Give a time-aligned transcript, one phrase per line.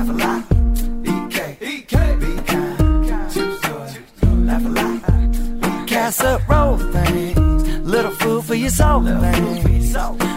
[0.00, 0.42] Laugh a lot.
[1.04, 3.06] EK, EK, be kind,
[4.46, 5.86] laugh a lot.
[5.86, 9.00] Casserole things, little food for your soul.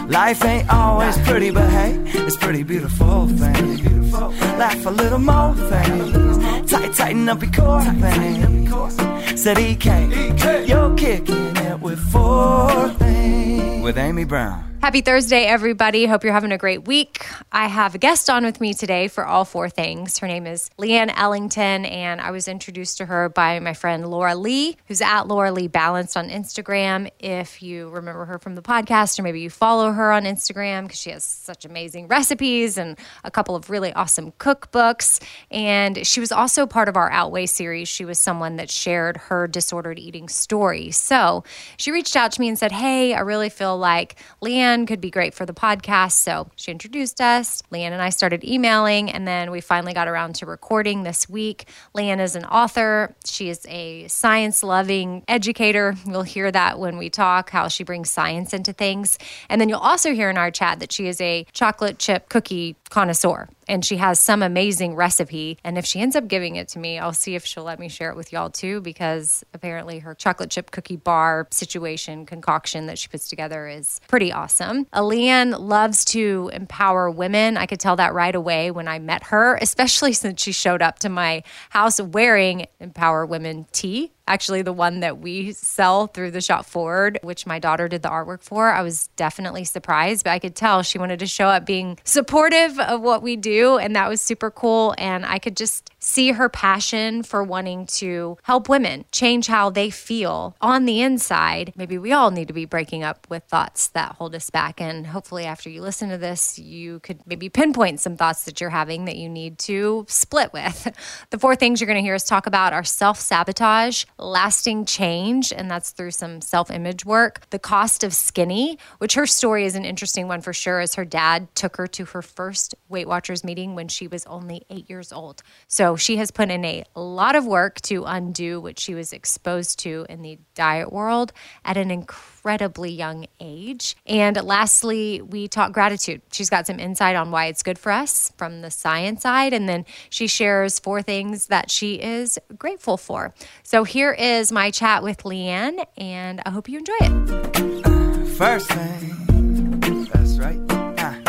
[0.08, 4.12] Life ain't always pretty, but hey, it's pretty beautiful things.
[4.58, 9.40] Laugh a little more things, tight, tighten up your core things.
[9.40, 13.82] Said EK, you're kicking it with four things.
[13.82, 14.73] With Amy Brown.
[14.84, 16.04] Happy Thursday, everybody.
[16.04, 17.24] Hope you're having a great week.
[17.50, 20.18] I have a guest on with me today for all four things.
[20.18, 24.36] Her name is Leanne Ellington, and I was introduced to her by my friend Laura
[24.36, 27.10] Lee, who's at Laura Lee Balanced on Instagram.
[27.18, 31.00] If you remember her from the podcast, or maybe you follow her on Instagram because
[31.00, 35.18] she has such amazing recipes and a couple of really awesome cookbooks.
[35.50, 37.88] And she was also part of our Outweigh series.
[37.88, 40.90] She was someone that shared her disordered eating story.
[40.90, 41.42] So
[41.78, 45.10] she reached out to me and said, Hey, I really feel like Leanne could be
[45.10, 46.12] great for the podcast.
[46.12, 47.62] So she introduced us.
[47.72, 51.66] Leanne and I started emailing, and then we finally got around to recording this week.
[51.96, 53.14] Leanne is an author.
[53.24, 55.94] She is a science loving educator.
[56.06, 59.18] You'll hear that when we talk, how she brings science into things.
[59.48, 62.76] And then you'll also hear in our chat that she is a chocolate chip cookie
[62.94, 65.58] connoisseur and she has some amazing recipe.
[65.64, 67.88] And if she ends up giving it to me, I'll see if she'll let me
[67.88, 72.96] share it with y'all too, because apparently her chocolate chip cookie bar situation concoction that
[72.96, 74.84] she puts together is pretty awesome.
[74.94, 77.56] Leanne loves to empower women.
[77.56, 81.00] I could tell that right away when I met her, especially since she showed up
[81.00, 86.40] to my house wearing Empower Women tea actually the one that we sell through the
[86.40, 90.38] shop forward which my daughter did the artwork for i was definitely surprised but i
[90.38, 94.08] could tell she wanted to show up being supportive of what we do and that
[94.08, 99.04] was super cool and i could just see her passion for wanting to help women
[99.12, 103.26] change how they feel on the inside maybe we all need to be breaking up
[103.28, 107.20] with thoughts that hold us back and hopefully after you listen to this you could
[107.26, 110.94] maybe pinpoint some thoughts that you're having that you need to split with
[111.30, 115.70] the four things you're going to hear us talk about are self-sabotage lasting change, and
[115.70, 117.40] that's through some self image work.
[117.50, 121.04] The cost of skinny, which her story is an interesting one for sure, as her
[121.04, 125.12] dad took her to her first Weight Watchers meeting when she was only eight years
[125.12, 125.42] old.
[125.68, 129.78] So she has put in a lot of work to undo what she was exposed
[129.80, 131.32] to in the diet world
[131.64, 133.96] at an incredibly young age.
[134.06, 136.22] And lastly, we talk gratitude.
[136.32, 139.52] She's got some insight on why it's good for us from the science side.
[139.52, 143.34] And then she shares four things that she is grateful for.
[143.62, 148.26] So here is my chat with Leanne, and I hope you enjoy it.
[148.36, 149.23] First thing,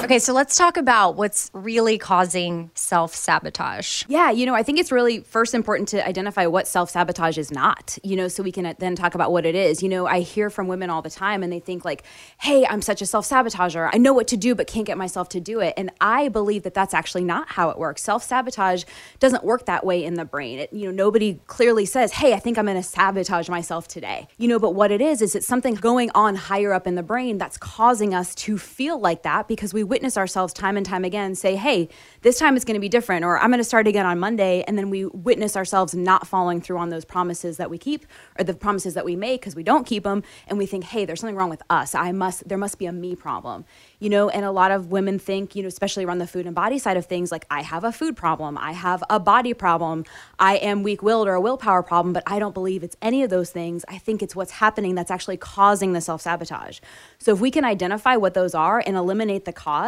[0.06, 4.04] Okay, so let's talk about what's really causing self sabotage.
[4.08, 7.50] Yeah, you know, I think it's really first important to identify what self sabotage is
[7.50, 9.82] not, you know, so we can uh, then talk about what it is.
[9.82, 12.04] You know, I hear from women all the time and they think, like,
[12.38, 13.90] hey, I'm such a self sabotager.
[13.92, 15.74] I know what to do, but can't get myself to do it.
[15.76, 18.04] And I believe that that's actually not how it works.
[18.04, 18.84] Self sabotage
[19.18, 20.60] doesn't work that way in the brain.
[20.60, 24.28] It, you know, nobody clearly says, hey, I think I'm going to sabotage myself today.
[24.38, 27.02] You know, but what it is, is it's something going on higher up in the
[27.02, 31.06] brain that's causing us to feel like that because we witness ourselves time and time
[31.06, 31.88] again say, hey,
[32.22, 34.62] this time it's going to be different, or I'm going to start again on Monday.
[34.68, 38.06] And then we witness ourselves not following through on those promises that we keep
[38.38, 40.22] or the promises that we make because we don't keep them.
[40.48, 41.96] And we think, hey, there's something wrong with us.
[41.96, 43.64] I must, there must be a me problem,
[44.00, 44.28] you know?
[44.28, 46.98] And a lot of women think, you know, especially around the food and body side
[46.98, 50.04] of things, like I have a food problem, I have a body problem,
[50.38, 53.30] I am weak willed or a willpower problem, but I don't believe it's any of
[53.30, 53.86] those things.
[53.88, 56.82] I think it's what's happening that's actually causing the self sabotage.
[57.18, 59.85] So if we can identify what those are and eliminate the cause,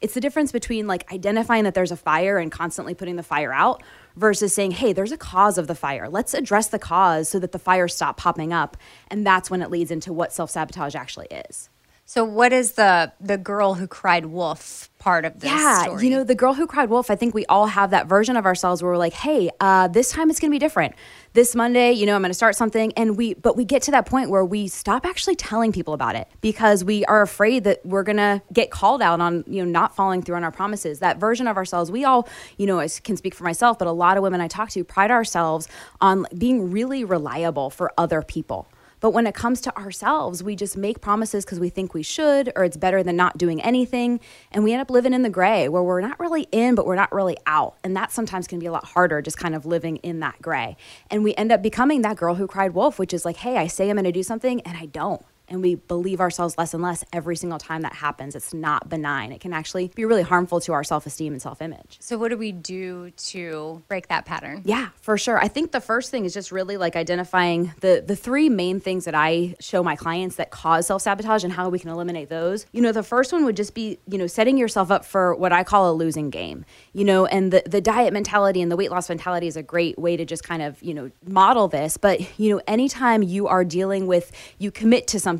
[0.00, 3.52] it's the difference between like identifying that there's a fire and constantly putting the fire
[3.52, 3.82] out
[4.16, 6.08] versus saying, hey, there's a cause of the fire.
[6.08, 8.76] Let's address the cause so that the fires stop popping up.
[9.08, 11.68] And that's when it leads into what self sabotage actually is.
[12.08, 16.04] So, what is the the girl who cried wolf part of this yeah, story?
[16.04, 18.46] you know, the girl who cried wolf, I think we all have that version of
[18.46, 20.94] ourselves where we're like, hey, uh, this time it's going to be different.
[21.32, 22.92] This Monday, you know, I'm going to start something.
[22.92, 26.14] And we, but we get to that point where we stop actually telling people about
[26.14, 29.68] it because we are afraid that we're going to get called out on, you know,
[29.68, 31.00] not following through on our promises.
[31.00, 33.92] That version of ourselves, we all, you know, I can speak for myself, but a
[33.92, 35.66] lot of women I talk to pride ourselves
[36.00, 38.68] on being really reliable for other people.
[39.00, 42.52] But when it comes to ourselves, we just make promises because we think we should,
[42.56, 44.20] or it's better than not doing anything.
[44.50, 46.96] And we end up living in the gray where we're not really in, but we're
[46.96, 47.76] not really out.
[47.84, 50.76] And that sometimes can be a lot harder, just kind of living in that gray.
[51.10, 53.66] And we end up becoming that girl who cried wolf, which is like, hey, I
[53.66, 56.82] say I'm going to do something and I don't and we believe ourselves less and
[56.82, 58.34] less every single time that happens.
[58.34, 59.32] It's not benign.
[59.32, 61.98] It can actually be really harmful to our self esteem and self image.
[62.00, 64.62] So, what do we do to break that pattern?
[64.64, 65.38] Yeah, for sure.
[65.38, 69.04] I think the first thing is just really like identifying the the three main things
[69.04, 72.66] that I show my clients that cause self-sabotage and how we can eliminate those.
[72.72, 75.52] You know, the first one would just be, you know, setting yourself up for what
[75.52, 76.64] I call a losing game.
[76.92, 79.98] You know, and the the diet mentality and the weight loss mentality is a great
[79.98, 83.64] way to just kind of, you know, model this, but you know, anytime you are
[83.64, 85.35] dealing with you commit to something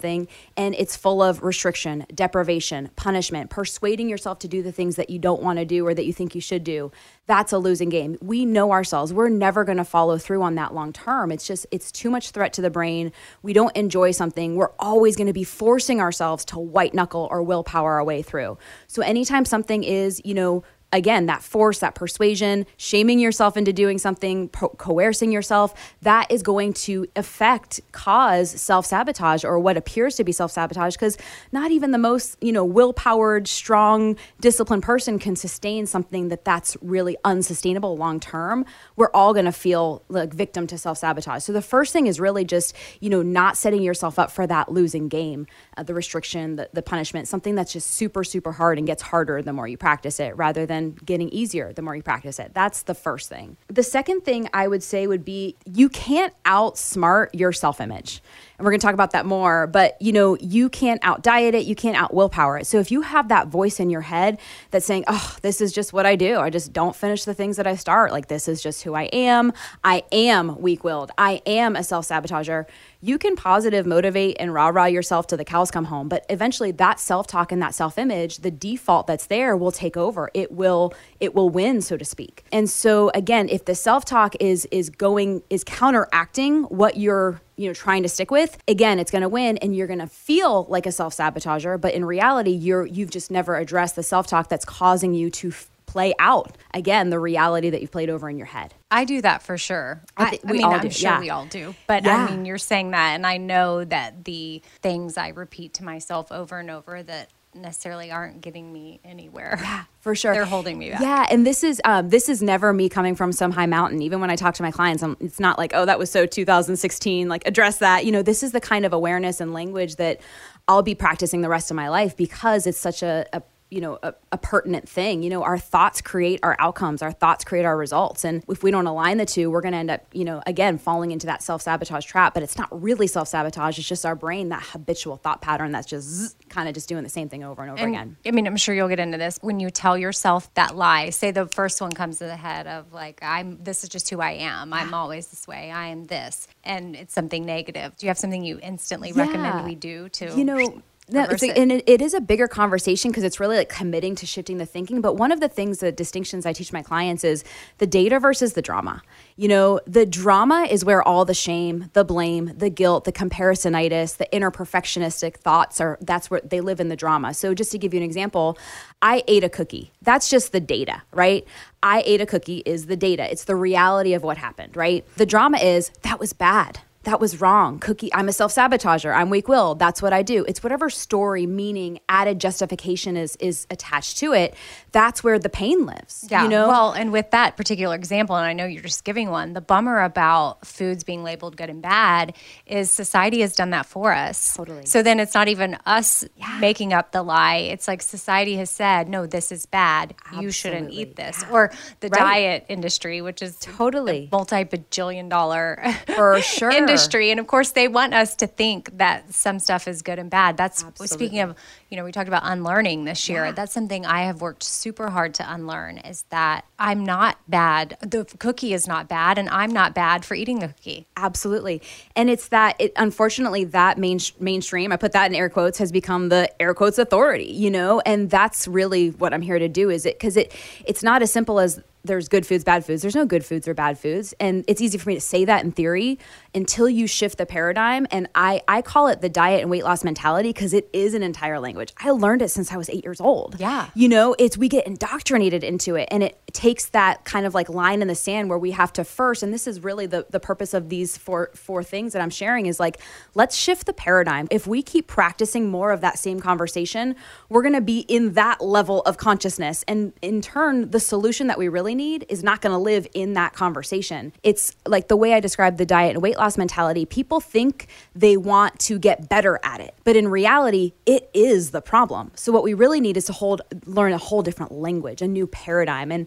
[0.56, 5.18] and it's full of restriction, deprivation, punishment, persuading yourself to do the things that you
[5.18, 6.90] don't want to do or that you think you should do,
[7.26, 8.16] that's a losing game.
[8.20, 9.12] We know ourselves.
[9.12, 11.32] We're never going to follow through on that long term.
[11.32, 13.12] It's just, it's too much threat to the brain.
[13.42, 14.54] We don't enjoy something.
[14.54, 18.58] We're always going to be forcing ourselves to white knuckle or willpower our way through.
[18.86, 20.62] So anytime something is, you know,
[20.96, 26.42] again that force that persuasion shaming yourself into doing something po- coercing yourself that is
[26.42, 31.18] going to affect cause self-sabotage or what appears to be self-sabotage because
[31.52, 36.76] not even the most you know will-powered strong disciplined person can sustain something that that's
[36.80, 38.64] really unsustainable long term
[38.96, 41.42] we're all going to feel like victim to self-sabotage.
[41.42, 44.72] So the first thing is really just you know not setting yourself up for that
[44.72, 45.46] losing game
[45.76, 49.42] uh, the restriction the, the punishment something that's just super super hard and gets harder
[49.42, 52.52] the more you practice it rather than getting easier the more you practice it.
[52.54, 53.56] That's the first thing.
[53.68, 58.22] The second thing I would say would be you can't outsmart your self image.
[58.58, 61.54] And we're going to talk about that more, but you know, you can't out diet
[61.54, 62.66] it, you can't out willpower it.
[62.66, 64.38] So if you have that voice in your head
[64.70, 66.38] that's saying, "Oh, this is just what I do.
[66.38, 68.12] I just don't finish the things that I start.
[68.12, 69.52] Like this is just who I am.
[69.84, 71.10] I am weak-willed.
[71.18, 72.66] I am a self-sabotager."
[73.02, 76.98] You can positive motivate and rah-rah yourself to the cows come home, but eventually that
[76.98, 80.30] self-talk and that self-image, the default that's there will take over.
[80.34, 82.44] It will it will win, so to speak.
[82.50, 87.72] And so again, if the self-talk is is going is counteracting what you're you know
[87.74, 90.86] trying to stick with again it's going to win and you're going to feel like
[90.86, 95.30] a self-sabotager but in reality you're you've just never addressed the self-talk that's causing you
[95.30, 99.04] to f- play out again the reality that you've played over in your head I
[99.04, 100.00] do that for sure.
[100.16, 101.20] I thi- I mean, I'm do, sure yeah.
[101.20, 101.74] we all do.
[101.88, 102.18] But Yeah.
[102.24, 106.30] I mean, you're saying that, and I know that the things I repeat to myself
[106.30, 109.58] over and over that necessarily aren't getting me anywhere.
[109.60, 110.32] Yeah, for sure.
[110.32, 111.00] They're holding me back.
[111.00, 114.02] Yeah, and this is um, this is never me coming from some high mountain.
[114.02, 116.26] Even when I talk to my clients, i it's not like, oh, that was so
[116.26, 117.28] 2016.
[117.28, 118.04] Like address that.
[118.04, 120.20] You know, this is the kind of awareness and language that
[120.68, 123.98] I'll be practicing the rest of my life because it's such a, a you know
[124.02, 125.22] a, a, pertinent thing.
[125.22, 127.02] You know our thoughts create our outcomes.
[127.02, 128.24] Our thoughts create our results.
[128.24, 130.78] And if we don't align the two we're going to end up you know again
[130.78, 132.34] falling into that self-sabotage trap.
[132.34, 133.78] But it's not really self-sabotage.
[133.78, 137.08] It's just our brain that habitual thought pattern that's just kind of just doing the
[137.08, 138.16] same thing over and over and, again.
[138.24, 139.38] I mean i'm sure you'll get into this.
[139.40, 142.92] When you tell yourself that lie say the first one comes to the head of
[142.92, 144.72] like i'm this is just who i am.
[144.72, 145.70] I'm always this way.
[145.70, 146.46] I am this.
[146.64, 147.96] And it's something negative.
[147.96, 149.22] Do you have something you instantly yeah.
[149.22, 152.48] recommend we do to you know no, it's a, and it, it is a bigger
[152.48, 155.00] conversation because it's really like committing to shifting the thinking.
[155.00, 157.44] But one of the things, the distinctions I teach my clients is
[157.78, 159.02] the data versus the drama.
[159.36, 164.16] You know, the drama is where all the shame, the blame, the guilt, the comparisonitis,
[164.16, 167.34] the inner perfectionistic thoughts are, that's where they live in the drama.
[167.34, 168.58] So just to give you an example,
[169.00, 169.92] I ate a cookie.
[170.02, 171.46] That's just the data, right?
[171.84, 173.30] I ate a cookie is the data.
[173.30, 175.06] It's the reality of what happened, right?
[175.16, 177.78] The drama is that was bad that was wrong.
[177.78, 179.14] Cookie, I'm a self sabotager.
[179.14, 179.78] I'm weak willed.
[179.78, 180.44] That's what I do.
[180.48, 184.54] It's whatever story, meaning, added justification is is attached to it.
[184.96, 186.26] That's where the pain lives.
[186.30, 186.44] Yeah.
[186.44, 186.68] You know?
[186.68, 190.02] Well, and with that particular example, and I know you're just giving one, the bummer
[190.02, 192.34] about foods being labeled good and bad
[192.64, 194.56] is society has done that for us.
[194.56, 194.86] Totally.
[194.86, 196.56] So then it's not even us yeah.
[196.62, 197.56] making up the lie.
[197.56, 200.14] It's like society has said, no, this is bad.
[200.18, 200.44] Absolutely.
[200.46, 201.42] You shouldn't eat this.
[201.42, 201.50] Yeah.
[201.50, 202.18] Or the right.
[202.18, 205.78] diet industry, which is totally multi bajillion dollar
[206.14, 207.30] for sure industry.
[207.30, 210.56] And of course, they want us to think that some stuff is good and bad.
[210.56, 211.06] That's Absolutely.
[211.08, 211.54] speaking of,
[211.90, 213.46] you know, we talked about unlearning this year.
[213.46, 213.52] Yeah.
[213.52, 217.96] That's something I have worked super hard to unlearn is that I'm not bad.
[218.00, 221.06] The cookie is not bad, and I'm not bad for eating the cookie.
[221.16, 221.80] Absolutely.
[222.16, 225.92] And it's that, it, unfortunately, that main, mainstream, I put that in air quotes, has
[225.92, 228.00] become the air quotes authority, you know?
[228.00, 230.52] And that's really what I'm here to do is it, because it,
[230.84, 233.02] it's not as simple as there's good foods, bad foods.
[233.02, 234.34] There's no good foods or bad foods.
[234.40, 236.18] And it's easy for me to say that in theory
[236.54, 238.06] until you shift the paradigm.
[238.10, 241.22] And I, I call it the diet and weight loss mentality because it is an
[241.22, 241.92] entire language.
[241.98, 243.56] I learned it since I was eight years old.
[243.58, 243.90] Yeah.
[243.94, 247.68] You know, it's we get indoctrinated into it and it takes that kind of like
[247.68, 250.40] line in the sand where we have to first, and this is really the, the
[250.40, 252.98] purpose of these four four things that I'm sharing is like,
[253.34, 254.48] let's shift the paradigm.
[254.50, 257.14] If we keep practicing more of that same conversation,
[257.50, 259.84] we're gonna be in that level of consciousness.
[259.86, 263.52] And in turn, the solution that we really need is not to live in that
[263.52, 264.32] conversation.
[264.42, 267.04] It's like the way I describe the diet and weight loss mentality.
[267.04, 271.82] People think they want to get better at it, but in reality, it is the
[271.82, 272.32] problem.
[272.34, 275.46] So what we really need is to hold learn a whole different language, a new
[275.46, 276.10] paradigm.
[276.10, 276.26] And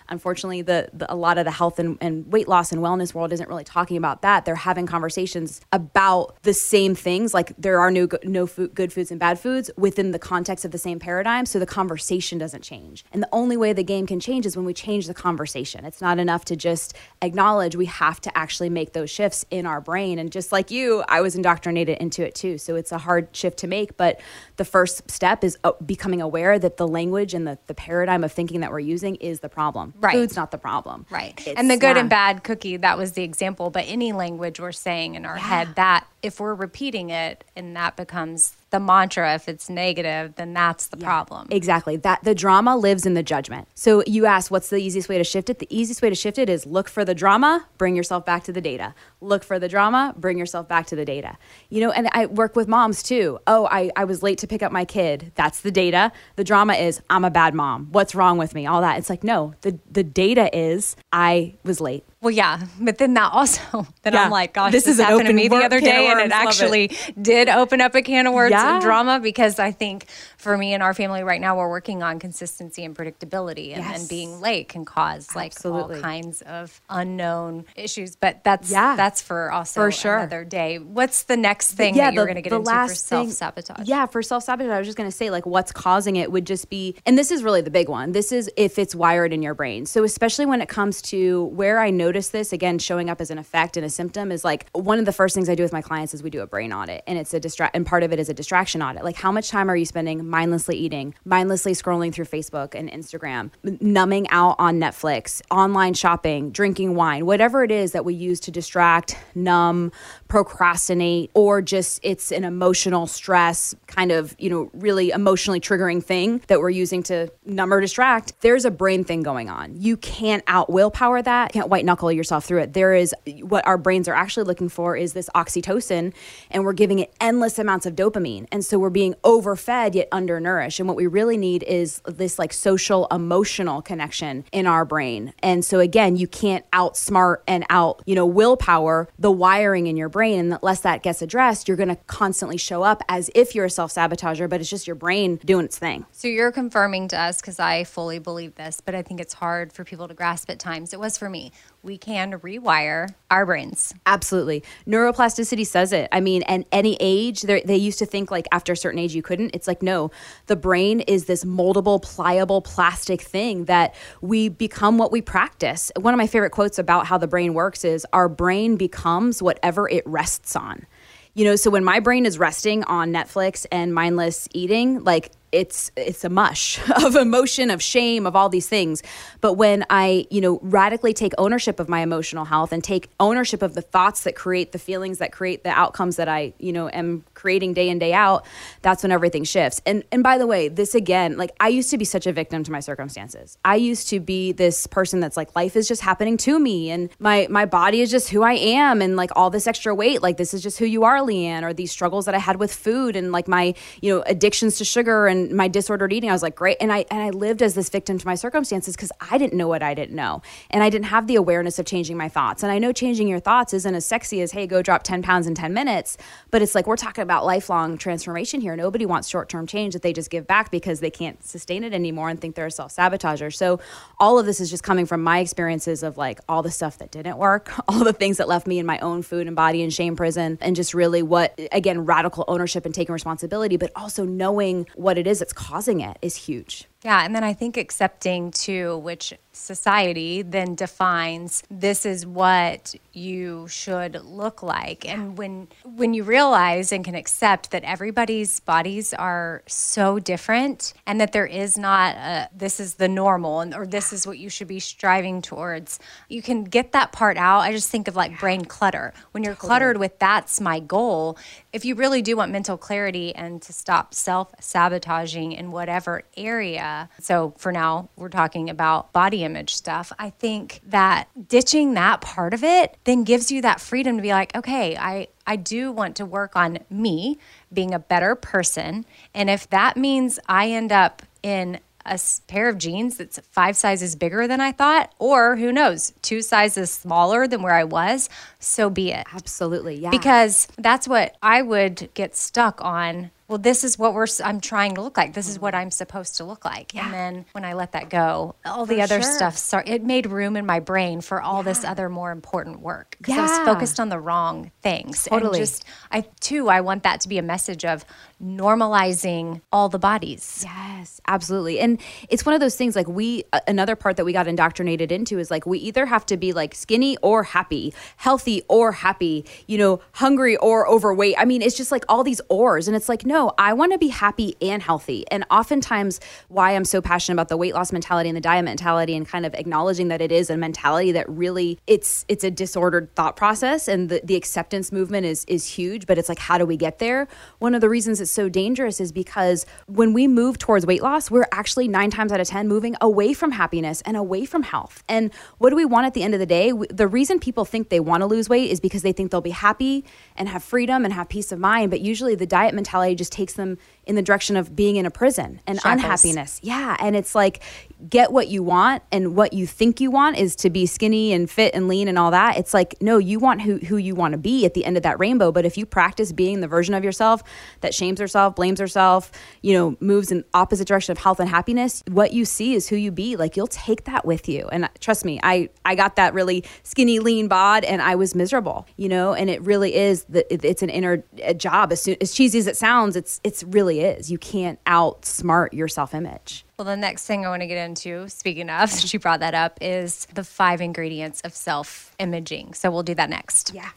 [0.11, 3.33] unfortunately, the, the a lot of the health and, and weight loss and wellness world
[3.33, 4.45] isn't really talking about that.
[4.45, 9.09] They're having conversations about the same things, like there are no no food, good foods
[9.09, 11.45] and bad foods within the context of the same paradigm.
[11.45, 13.05] So the conversation doesn't change.
[13.11, 15.85] And the only way the game can change is when we change the conversation.
[15.85, 17.75] It's not enough to just acknowledge.
[17.75, 20.19] We have to actually make those shifts in our brain.
[20.19, 22.57] And just like you, I was indoctrinated into it too.
[22.57, 23.95] So it's a hard shift to make.
[23.95, 24.19] But
[24.57, 28.31] the first step is uh, becoming aware that the language and the, the paradigm of
[28.31, 29.93] thinking that we're using is the problem.
[30.01, 30.13] Right.
[30.13, 31.05] Food's not the problem.
[31.09, 31.33] Right.
[31.45, 32.01] It's, and the good yeah.
[32.01, 33.69] and bad cookie, that was the example.
[33.69, 35.43] But any language we're saying in our yeah.
[35.43, 40.53] head, that if we're repeating it and that becomes the mantra if it's negative then
[40.53, 41.47] that's the yeah, problem.
[41.51, 41.97] exactly.
[41.97, 43.67] That the drama lives in the judgment.
[43.75, 45.59] So you ask what's the easiest way to shift it?
[45.59, 48.53] The easiest way to shift it is look for the drama bring yourself back to
[48.53, 48.93] the data.
[49.19, 51.37] Look for the drama bring yourself back to the data.
[51.69, 53.39] You know and i work with moms too.
[53.47, 55.31] Oh i, I was late to pick up my kid.
[55.35, 56.11] That's the data.
[56.35, 57.87] The drama is i'm a bad mom.
[57.91, 58.67] What's wrong with me?
[58.67, 58.97] All that.
[58.97, 63.31] It's like no the, the data is i was late well, yeah, but then that
[63.33, 64.25] also, then yeah.
[64.25, 66.85] I'm like, gosh, this, this is happened to me the other day, and it actually
[66.85, 67.21] it.
[67.21, 68.75] did open up a can of worms yeah.
[68.75, 70.05] and drama because I think
[70.41, 73.99] for me and our family right now, we're working on consistency and predictability, and, yes.
[73.99, 75.97] and being late can cause like Absolutely.
[75.97, 78.15] all kinds of unknown issues.
[78.15, 80.17] But that's yeah, that's for also for sure.
[80.17, 80.79] another day.
[80.79, 83.87] What's the next thing yeah, that you're going to get into for self sabotage?
[83.87, 86.45] Yeah, for self sabotage, I was just going to say like what's causing it would
[86.45, 88.11] just be, and this is really the big one.
[88.11, 89.85] This is if it's wired in your brain.
[89.85, 93.37] So especially when it comes to where I notice this again showing up as an
[93.37, 95.81] effect and a symptom is like one of the first things I do with my
[95.81, 98.19] clients is we do a brain audit and it's a distract and part of it
[98.19, 99.03] is a distraction audit.
[99.03, 103.51] Like how much time are you spending mindlessly eating, mindlessly scrolling through Facebook and Instagram,
[103.81, 108.49] numbing out on Netflix, online shopping, drinking wine, whatever it is that we use to
[108.49, 109.91] distract, numb,
[110.27, 116.41] procrastinate, or just it's an emotional stress kind of, you know, really emotionally triggering thing
[116.47, 118.33] that we're using to numb or distract.
[118.41, 119.75] There's a brain thing going on.
[119.79, 122.73] You can't out willpower that, can't white knuckle yourself through it.
[122.73, 126.13] There is what our brains are actually looking for is this oxytocin,
[126.49, 128.47] and we're giving it endless amounts of dopamine.
[128.51, 130.79] And so we're being overfed yet undernourished.
[130.79, 135.33] And what we really need is this like social emotional connection in our brain.
[135.41, 140.09] And so again, you can't outsmart and out, you know, willpower the wiring in your
[140.09, 140.39] brain.
[140.39, 143.69] And unless that gets addressed, you're going to constantly show up as if you're a
[143.69, 146.05] self sabotager, but it's just your brain doing its thing.
[146.11, 149.73] So you're confirming to us because I fully believe this, but I think it's hard
[149.73, 150.93] for people to grasp at times.
[150.93, 151.51] It was for me.
[151.83, 153.93] We can rewire our brains.
[154.05, 154.63] Absolutely.
[154.85, 156.07] Neuroplasticity says it.
[156.11, 159.23] I mean, and any age, they used to think like after a certain age you
[159.23, 159.55] couldn't.
[159.55, 160.11] It's like, no,
[160.45, 165.91] the brain is this moldable, pliable, plastic thing that we become what we practice.
[165.99, 169.89] One of my favorite quotes about how the brain works is our brain becomes whatever
[169.89, 170.85] it rests on.
[171.33, 175.91] You know, so when my brain is resting on Netflix and mindless eating, like it's
[175.95, 179.03] it's a mush of emotion of shame of all these things.
[179.41, 183.61] But when i you know radically take ownership of my emotional health and take ownership
[183.61, 186.89] of the thoughts that create the feelings that create the outcomes that i you know
[186.89, 188.45] am creating day in day out
[188.81, 189.81] that's when everything shifts.
[189.85, 192.63] And and by the way this again like i used to be such a victim
[192.63, 193.57] to my circumstances.
[193.65, 197.09] I used to be this person that's like life is just happening to me and
[197.19, 200.37] my my body is just who i am and like all this extra weight like
[200.37, 203.15] this is just who you are leanne or these struggles that i had with food
[203.15, 206.55] and like my you know addictions to sugar and my disordered eating, I was like,
[206.55, 206.77] great.
[206.79, 209.67] And I and I lived as this victim to my circumstances because I didn't know
[209.67, 210.41] what I didn't know.
[210.69, 212.63] And I didn't have the awareness of changing my thoughts.
[212.63, 215.47] And I know changing your thoughts isn't as sexy as, hey, go drop 10 pounds
[215.47, 216.17] in 10 minutes.
[216.49, 218.75] But it's like we're talking about lifelong transformation here.
[218.75, 222.29] Nobody wants short-term change that they just give back because they can't sustain it anymore
[222.29, 223.53] and think they're a self-sabotager.
[223.53, 223.79] So
[224.19, 227.11] all of this is just coming from my experiences of like all the stuff that
[227.11, 229.93] didn't work, all the things that left me in my own food and body and
[229.93, 234.87] shame prison, and just really what again, radical ownership and taking responsibility, but also knowing
[234.95, 236.87] what it is that's causing it is huge.
[237.03, 243.67] Yeah, and then I think accepting too, which society then defines this is what you
[243.67, 245.05] should look like.
[245.07, 251.19] And when when you realize and can accept that everybody's bodies are so different and
[251.19, 254.49] that there is not a, this is the normal and or this is what you
[254.49, 257.61] should be striving towards, you can get that part out.
[257.61, 259.13] I just think of like brain clutter.
[259.31, 259.67] When you're totally.
[259.67, 261.37] cluttered with that's my goal,
[261.73, 267.53] if you really do want mental clarity and to stop self-sabotaging in whatever area so
[267.57, 270.11] for now, we're talking about body image stuff.
[270.19, 274.31] I think that ditching that part of it then gives you that freedom to be
[274.31, 277.37] like, okay, I, I do want to work on me
[277.71, 279.05] being a better person.
[279.33, 284.15] And if that means I end up in a pair of jeans that's five sizes
[284.15, 288.29] bigger than I thought, or who knows, two sizes smaller than where I was,
[288.59, 289.27] so be it.
[289.33, 289.95] Absolutely.
[289.95, 290.09] Yeah.
[290.09, 294.95] Because that's what I would get stuck on well, this is what we're, I'm trying
[294.95, 295.33] to look like.
[295.33, 295.79] This is what mm.
[295.79, 296.93] I'm supposed to look like.
[296.93, 297.03] Yeah.
[297.03, 299.31] And then when I let that go, all the for other sure.
[299.33, 301.63] stuff, so it made room in my brain for all yeah.
[301.63, 303.41] this other more important work because yeah.
[303.41, 305.25] I was focused on the wrong things.
[305.25, 305.59] Totally.
[305.59, 308.05] And just, I too, I want that to be a message of
[308.41, 310.63] normalizing all the bodies.
[310.65, 311.81] Yes, absolutely.
[311.81, 315.39] And it's one of those things like we, another part that we got indoctrinated into
[315.39, 319.77] is like we either have to be like skinny or happy, healthy or happy, you
[319.77, 321.35] know, hungry or overweight.
[321.37, 322.87] I mean, it's just like all these ors.
[322.87, 325.25] And it's like, no, I want to be happy and healthy.
[325.31, 329.15] And oftentimes, why I'm so passionate about the weight loss mentality and the diet mentality,
[329.15, 333.13] and kind of acknowledging that it is a mentality that really it's it's a disordered
[333.15, 336.05] thought process, and the the acceptance movement is is huge.
[336.07, 337.27] But it's like, how do we get there?
[337.59, 341.29] One of the reasons it's so dangerous is because when we move towards weight loss,
[341.31, 345.03] we're actually nine times out of ten moving away from happiness and away from health.
[345.07, 346.71] And what do we want at the end of the day?
[346.89, 349.51] The reason people think they want to lose weight is because they think they'll be
[349.51, 351.91] happy and have freedom and have peace of mind.
[351.91, 355.11] But usually, the diet mentality just takes them in the direction of being in a
[355.11, 355.93] prison and Shackles.
[355.93, 356.59] unhappiness.
[356.61, 356.97] Yeah.
[356.99, 357.61] And it's like,
[358.09, 361.49] get what you want and what you think you want is to be skinny and
[361.49, 362.57] fit and lean and all that.
[362.57, 365.03] It's like, no, you want who, who you want to be at the end of
[365.03, 365.51] that rainbow.
[365.51, 367.43] But if you practice being the version of yourself
[367.81, 372.03] that shames herself, blames herself, you know, moves in opposite direction of health and happiness,
[372.09, 373.35] what you see is who you be.
[373.35, 374.67] Like you'll take that with you.
[374.71, 378.35] And uh, trust me, I, I got that really skinny, lean bod and I was
[378.35, 381.91] miserable, you know, and it really is that it's an inner uh, job.
[381.91, 384.31] As, soon, as cheesy as it sounds, it's, it's really is.
[384.31, 386.65] You can't outsmart your self image.
[386.81, 389.53] Well, the next thing I want to get into, speaking of, since you brought that
[389.53, 392.73] up, is the five ingredients of self imaging.
[392.73, 393.71] So we'll do that next.
[393.71, 393.91] Yeah.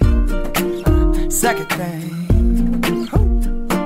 [1.31, 3.34] Second thing.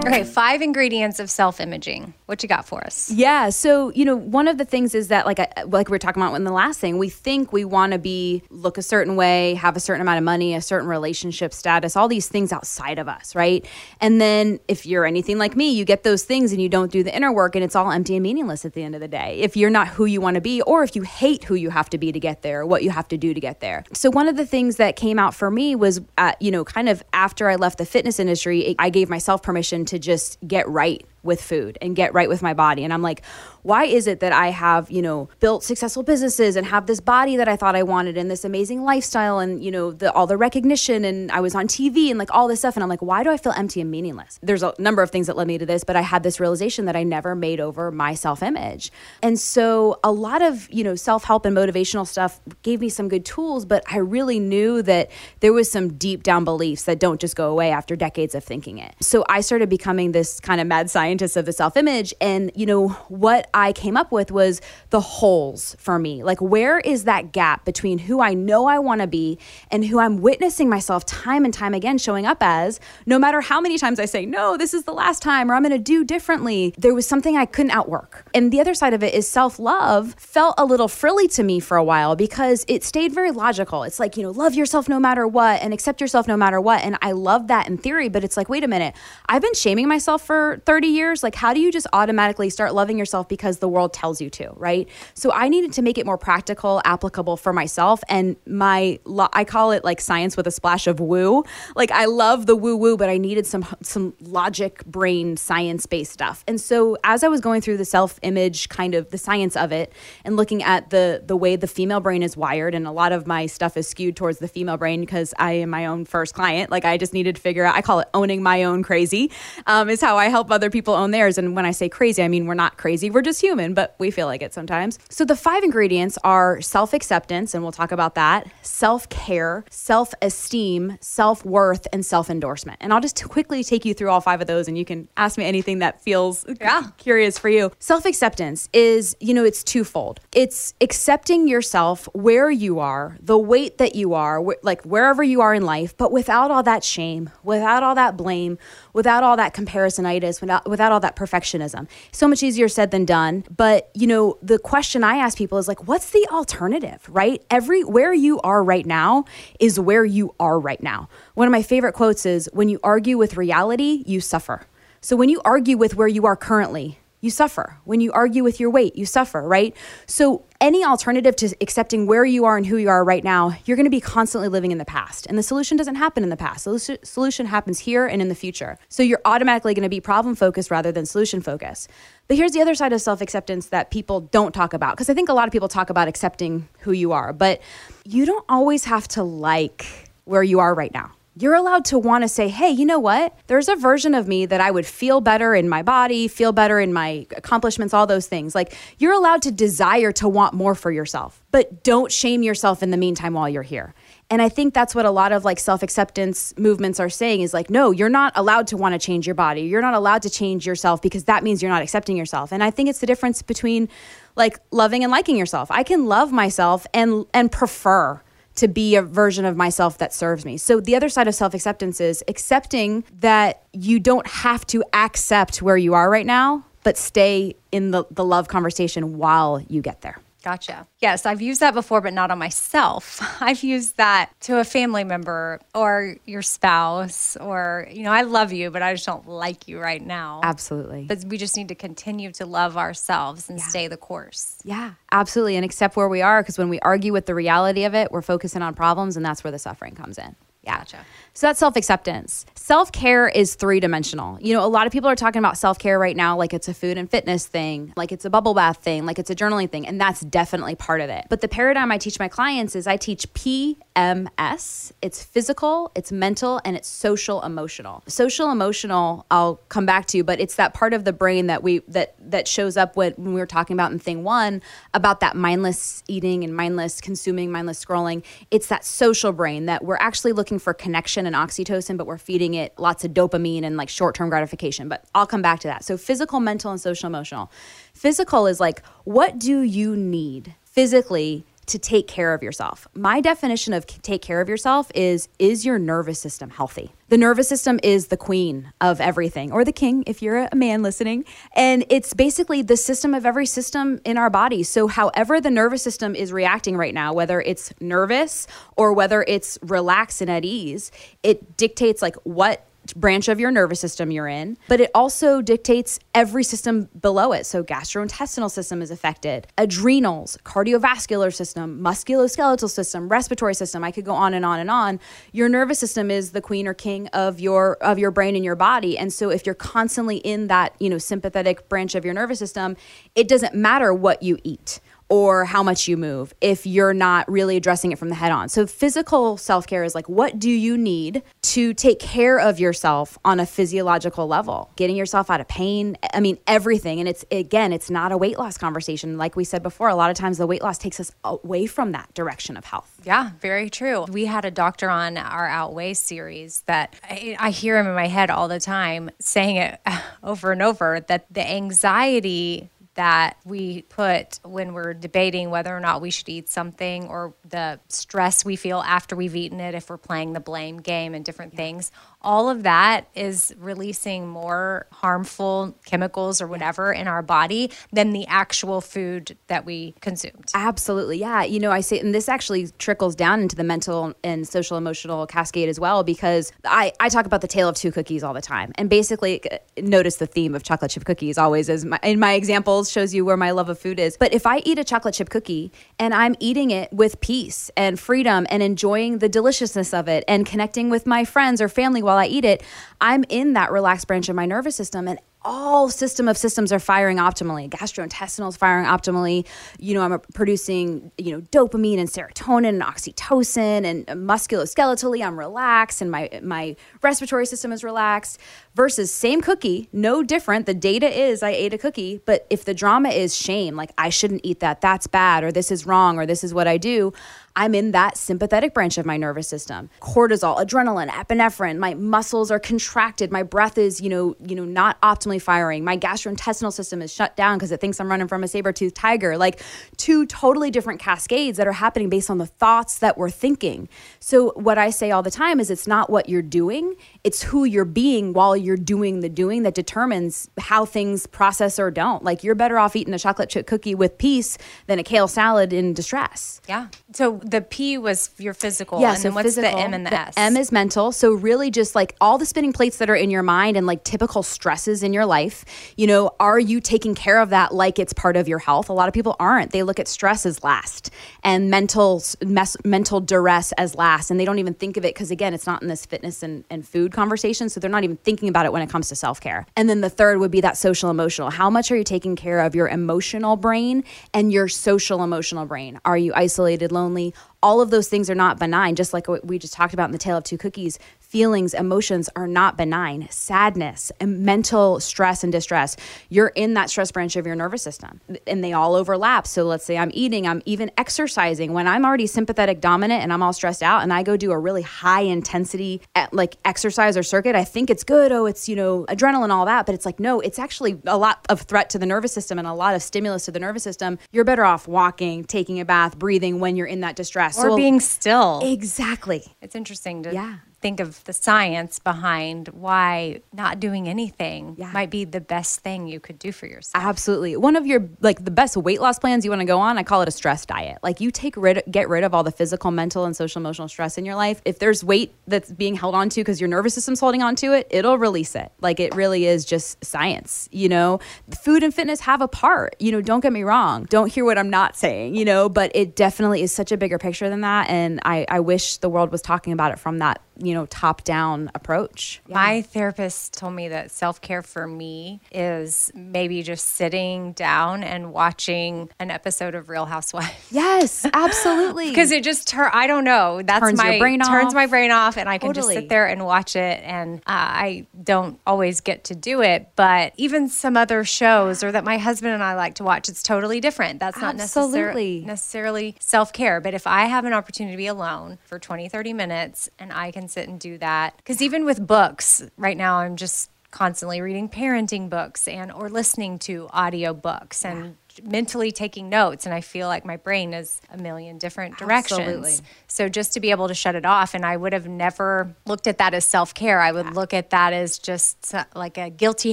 [0.08, 0.30] Okay, mm-hmm.
[0.30, 2.14] five ingredients of self imaging.
[2.26, 3.10] What you got for us?
[3.10, 3.50] Yeah.
[3.50, 6.22] So, you know, one of the things is that, like, I, like we were talking
[6.22, 9.54] about in the last thing, we think we want to be, look a certain way,
[9.54, 13.08] have a certain amount of money, a certain relationship status, all these things outside of
[13.08, 13.64] us, right?
[14.00, 17.02] And then if you're anything like me, you get those things and you don't do
[17.02, 19.38] the inner work and it's all empty and meaningless at the end of the day.
[19.40, 21.90] If you're not who you want to be, or if you hate who you have
[21.90, 23.84] to be to get there, what you have to do to get there.
[23.92, 26.88] So, one of the things that came out for me was, at, you know, kind
[26.88, 31.04] of after I left the fitness industry, I gave myself permission to just get right
[31.22, 32.84] with food and get right with my body.
[32.84, 33.22] And I'm like,
[33.62, 37.36] why is it that I have, you know, built successful businesses and have this body
[37.36, 40.36] that I thought I wanted and this amazing lifestyle and, you know, the, all the
[40.36, 42.76] recognition and I was on TV and like all this stuff.
[42.76, 44.38] And I'm like, why do I feel empty and meaningless?
[44.42, 46.84] There's a number of things that led me to this, but I had this realization
[46.84, 48.92] that I never made over my self image.
[49.22, 53.08] And so a lot of, you know, self help and motivational stuff gave me some
[53.08, 57.20] good tools, but I really knew that there was some deep down beliefs that don't
[57.20, 58.94] just go away after decades of thinking it.
[59.00, 62.12] So I started becoming this kind of mad scientist of the self image.
[62.20, 66.22] And, you know, what I came up with was the holes for me.
[66.22, 69.38] Like, where is that gap between who I know I want to be
[69.70, 73.60] and who I'm witnessing myself time and time again showing up as, no matter how
[73.60, 76.04] many times I say, no, this is the last time, or I'm going to do
[76.04, 76.74] differently?
[76.76, 78.28] There was something I couldn't outwork.
[78.34, 81.60] And the other side of it is self love felt a little frilly to me
[81.60, 83.82] for a while because it stayed very logical.
[83.84, 86.84] It's like, you know, love yourself no matter what and accept yourself no matter what.
[86.84, 88.94] And I love that in theory, but it's like, wait a minute,
[89.28, 90.97] I've been shaming myself for 30 years.
[91.22, 94.50] Like, how do you just automatically start loving yourself because the world tells you to,
[94.56, 94.88] right?
[95.14, 98.02] So I needed to make it more practical, applicable for myself.
[98.08, 98.98] And my,
[99.32, 101.44] I call it like science with a splash of woo.
[101.76, 106.12] Like I love the woo woo, but I needed some some logic, brain, science based
[106.12, 106.44] stuff.
[106.46, 109.72] And so as I was going through the self image, kind of the science of
[109.72, 109.92] it,
[110.24, 113.26] and looking at the the way the female brain is wired, and a lot of
[113.26, 116.70] my stuff is skewed towards the female brain because I am my own first client.
[116.70, 117.74] Like I just needed to figure out.
[117.74, 119.30] I call it owning my own crazy.
[119.66, 121.38] Um, is how I help other people own theirs.
[121.38, 123.10] And when I say crazy, I mean we're not crazy.
[123.10, 124.98] We're just human, but we feel like it sometimes.
[125.08, 130.14] So the five ingredients are self acceptance, and we'll talk about that, self care, self
[130.22, 132.78] esteem, self worth, and self endorsement.
[132.80, 135.38] And I'll just quickly take you through all five of those, and you can ask
[135.38, 136.88] me anything that feels yeah.
[136.96, 137.70] curious for you.
[137.78, 140.20] Self acceptance is, you know, it's twofold.
[140.32, 145.40] It's accepting yourself where you are, the weight that you are, wh- like wherever you
[145.40, 148.58] are in life, but without all that shame, without all that blame,
[148.98, 151.86] without all that comparisonitis, without, without all that perfectionism.
[152.10, 153.44] So much easier said than done.
[153.56, 157.40] But, you know, the question I ask people is like, what's the alternative, right?
[157.48, 159.24] Every, where you are right now
[159.60, 161.08] is where you are right now.
[161.34, 164.66] One of my favorite quotes is when you argue with reality, you suffer.
[165.00, 167.76] So when you argue with where you are currently, you suffer.
[167.84, 169.76] When you argue with your weight, you suffer, right?
[170.06, 173.76] So, any alternative to accepting where you are and who you are right now, you're
[173.76, 175.26] going to be constantly living in the past.
[175.26, 176.64] And the solution doesn't happen in the past.
[176.64, 178.78] The solution happens here and in the future.
[178.88, 181.90] So, you're automatically going to be problem focused rather than solution focused.
[182.26, 184.96] But here's the other side of self acceptance that people don't talk about.
[184.96, 187.60] Because I think a lot of people talk about accepting who you are, but
[188.04, 192.22] you don't always have to like where you are right now you're allowed to want
[192.22, 193.38] to say, hey, you know what?
[193.46, 196.80] There's a version of me that I would feel better in my body, feel better
[196.80, 198.54] in my accomplishments, all those things.
[198.54, 202.90] Like you're allowed to desire to want more for yourself, but don't shame yourself in
[202.90, 203.94] the meantime while you're here.
[204.30, 207.54] And I think that's what a lot of like self acceptance movements are saying is
[207.54, 209.62] like, no, you're not allowed to want to change your body.
[209.62, 212.52] You're not allowed to change yourself because that means you're not accepting yourself.
[212.52, 213.88] And I think it's the difference between
[214.36, 215.70] like loving and liking yourself.
[215.70, 218.20] I can love myself and and prefer
[218.58, 220.56] to be a version of myself that serves me.
[220.56, 225.76] So the other side of self-acceptance is accepting that you don't have to accept where
[225.76, 230.18] you are right now, but stay in the, the love conversation while you get there.
[230.44, 230.86] Gotcha.
[231.00, 233.18] Yes, I've used that before, but not on myself.
[233.42, 238.52] I've used that to a family member or your spouse, or, you know, I love
[238.52, 240.40] you, but I just don't like you right now.
[240.44, 241.04] Absolutely.
[241.04, 243.64] But we just need to continue to love ourselves and Yeah.
[243.66, 244.58] stay the course.
[244.64, 245.56] Yeah, absolutely.
[245.56, 248.22] And accept where we are because when we argue with the reality of it, we're
[248.22, 250.36] focusing on problems and that's where the suffering comes in.
[250.62, 250.78] Yeah.
[250.78, 250.98] Gotcha.
[251.38, 252.46] So that's self acceptance.
[252.56, 254.40] Self care is three dimensional.
[254.40, 256.66] You know, a lot of people are talking about self care right now like it's
[256.66, 259.70] a food and fitness thing, like it's a bubble bath thing, like it's a journaling
[259.70, 259.86] thing.
[259.86, 261.26] And that's definitely part of it.
[261.30, 264.90] But the paradigm I teach my clients is I teach PMS.
[265.00, 268.02] It's physical, it's mental, and it's social emotional.
[268.08, 271.62] Social emotional, I'll come back to, you, but it's that part of the brain that
[271.62, 274.60] we that that shows up when, when we were talking about in thing one
[274.92, 278.24] about that mindless eating and mindless consuming, mindless scrolling.
[278.50, 282.54] It's that social brain that we're actually looking for connection and oxytocin, but we're feeding
[282.54, 284.88] it lots of dopamine and like short term gratification.
[284.88, 285.84] But I'll come back to that.
[285.84, 287.52] So physical, mental, and social emotional.
[287.94, 292.86] Physical is like, what do you need physically to take care of yourself.
[292.94, 296.92] My definition of take care of yourself is is your nervous system healthy?
[297.08, 300.82] The nervous system is the queen of everything, or the king if you're a man
[300.82, 301.24] listening.
[301.54, 304.62] And it's basically the system of every system in our body.
[304.62, 309.58] So, however, the nervous system is reacting right now, whether it's nervous or whether it's
[309.62, 314.56] relaxed and at ease, it dictates like what branch of your nervous system you're in,
[314.68, 317.46] but it also dictates every system below it.
[317.46, 323.84] So gastrointestinal system is affected, adrenals, cardiovascular system, musculoskeletal system, respiratory system.
[323.84, 325.00] I could go on and on and on.
[325.32, 328.56] Your nervous system is the queen or king of your of your brain and your
[328.56, 328.96] body.
[328.98, 332.76] And so if you're constantly in that, you know, sympathetic branch of your nervous system,
[333.14, 337.56] it doesn't matter what you eat or how much you move if you're not really
[337.56, 338.48] addressing it from the head on.
[338.48, 343.18] So, physical self care is like, what do you need to take care of yourself
[343.24, 344.70] on a physiological level?
[344.76, 345.96] Getting yourself out of pain.
[346.12, 347.00] I mean, everything.
[347.00, 349.16] And it's, again, it's not a weight loss conversation.
[349.18, 351.92] Like we said before, a lot of times the weight loss takes us away from
[351.92, 352.92] that direction of health.
[353.04, 354.04] Yeah, very true.
[354.04, 358.08] We had a doctor on our Outweigh series that I, I hear him in my
[358.08, 359.80] head all the time saying it
[360.22, 366.02] over and over that the anxiety that we put when we're debating whether or not
[366.02, 369.96] we should eat something or the stress we feel after we've eaten it if we're
[369.96, 371.92] playing the blame game and different things
[372.28, 378.26] all of that is releasing more harmful chemicals or whatever in our body than the
[378.26, 380.44] actual food that we consumed.
[380.54, 381.16] Absolutely.
[381.16, 381.42] Yeah.
[381.44, 385.26] You know, I say, and this actually trickles down into the mental and social emotional
[385.26, 388.42] cascade as well, because I, I talk about the tale of two cookies all the
[388.42, 388.72] time.
[388.74, 392.34] And basically, uh, notice the theme of chocolate chip cookies always is my, in my
[392.34, 394.18] examples shows you where my love of food is.
[394.18, 397.98] But if I eat a chocolate chip cookie and I'm eating it with peace and
[397.98, 402.17] freedom and enjoying the deliciousness of it and connecting with my friends or family while
[402.18, 402.62] I eat it,
[403.00, 405.08] I'm in that relaxed branch of my nervous system.
[405.08, 407.70] And all system of systems are firing optimally.
[407.70, 409.46] Gastrointestinal is firing optimally.
[409.78, 415.38] You know, I'm producing, you know, dopamine and serotonin and oxytocin and uh, musculoskeletally I'm
[415.38, 418.40] relaxed and my my respiratory system is relaxed
[418.74, 420.66] versus same cookie, no different.
[420.66, 424.08] The data is I ate a cookie, but if the drama is shame, like I
[424.08, 427.12] shouldn't eat that, that's bad or this is wrong or this is what I do,
[427.58, 429.90] I'm in that sympathetic branch of my nervous system.
[430.00, 435.00] Cortisol, adrenaline, epinephrine, my muscles are contracted, my breath is, you know, you know, not
[435.00, 435.82] optimally firing.
[435.82, 439.36] My gastrointestinal system is shut down because it thinks I'm running from a saber-toothed tiger.
[439.36, 439.60] Like
[439.96, 443.88] two totally different cascades that are happening based on the thoughts that we're thinking.
[444.20, 446.94] So what I say all the time is it's not what you're doing,
[447.24, 451.90] it's who you're being while you're doing the doing that determines how things process or
[451.90, 452.22] don't.
[452.22, 455.72] Like you're better off eating a chocolate chip cookie with peace than a kale salad
[455.72, 456.60] in distress.
[456.68, 456.86] Yeah.
[457.12, 459.00] So the P was your physical.
[459.00, 459.70] Yeah, and so then what's physical.
[459.70, 460.34] the M and the, S?
[460.36, 461.12] M is mental.
[461.12, 464.04] So really just like all the spinning plates that are in your mind and like
[464.04, 465.64] typical stresses in your life,
[465.96, 468.88] you know, are you taking care of that like it's part of your health?
[468.88, 469.72] A lot of people aren't.
[469.72, 471.10] They look at stress as last
[471.42, 475.30] and mental mes- mental duress as last and they don't even think of it because
[475.30, 478.48] again, it's not in this fitness and, and food conversation, so they're not even thinking
[478.48, 479.66] about it when it comes to self-care.
[479.76, 481.50] And then the third would be that social emotional.
[481.50, 486.00] How much are you taking care of your emotional brain and your social emotional brain?
[486.04, 487.27] Are you isolated, lonely?
[487.62, 490.12] All of those things are not benign, just like what we just talked about in
[490.12, 493.28] the tale of two cookies feelings, emotions are not benign.
[493.30, 495.94] Sadness and mental stress and distress,
[496.30, 499.46] you're in that stress branch of your nervous system and they all overlap.
[499.46, 501.72] So let's say I'm eating, I'm even exercising.
[501.74, 504.58] When I'm already sympathetic dominant and I'm all stressed out and I go do a
[504.58, 508.32] really high intensity eh, like exercise or circuit, I think it's good.
[508.32, 509.84] Oh, it's, you know, adrenaline, all that.
[509.84, 512.66] But it's like, no, it's actually a lot of threat to the nervous system and
[512.66, 514.18] a lot of stimulus to the nervous system.
[514.32, 517.58] You're better off walking, taking a bath, breathing when you're in that distress.
[517.58, 518.60] or So- being still.
[518.64, 519.44] Exactly.
[519.60, 520.54] It's interesting to Yeah.
[520.80, 524.92] Think of the science behind why not doing anything Yeah.
[524.92, 527.04] might be the best thing you could do for yourself.
[527.04, 527.56] Absolutely.
[527.56, 530.02] One of your like the best weight loss plans you want to go on, I
[530.02, 530.98] call it a stress diet.
[531.02, 534.18] Like you take rid get rid of all the physical, mental and social emotional stress
[534.18, 534.60] in your life.
[534.64, 537.72] If there's weight that's being held on to because your nervous system's holding on to
[537.72, 538.70] it, it'll release it.
[538.80, 541.18] Like it really is just science, you know.
[541.62, 542.94] Food and fitness have a part.
[543.00, 544.04] You know, don't get me wrong.
[544.10, 547.18] Don't hear what I'm not saying, you know, but it definitely is such a bigger
[547.18, 550.40] picture than that and I I wish the world was talking about it from that,
[550.58, 552.40] you know, top down approach.
[552.48, 558.32] My therapist told me that self care for me is maybe just sitting down and
[558.32, 560.48] watching an episode of Real Housewives.
[560.70, 562.08] Yes, absolutely.
[562.18, 563.62] Because it just tur- I don't know.
[563.62, 564.74] That's Turns your my brain turns off.
[564.74, 567.00] my brain off, and I can just sit there and watch it.
[567.04, 571.92] And uh, I don't always get to do it, but even some other shows or
[571.92, 574.20] that my husband and I like to watch, it's totally different.
[574.20, 576.80] That's not necessarily necessarily self care.
[576.80, 580.30] But if I have an opportunity to be alone for 20, 30 minutes, and I
[580.30, 584.68] can sit and do that, because even with books right now, I'm just constantly reading
[584.68, 590.08] parenting books and or listening to audio books and mentally taking notes and I feel
[590.08, 592.40] like my brain is a million different directions.
[592.40, 592.74] Absolutely.
[593.06, 596.06] So just to be able to shut it off and I would have never looked
[596.06, 597.00] at that as self-care.
[597.00, 599.72] I would look at that as just uh, like a guilty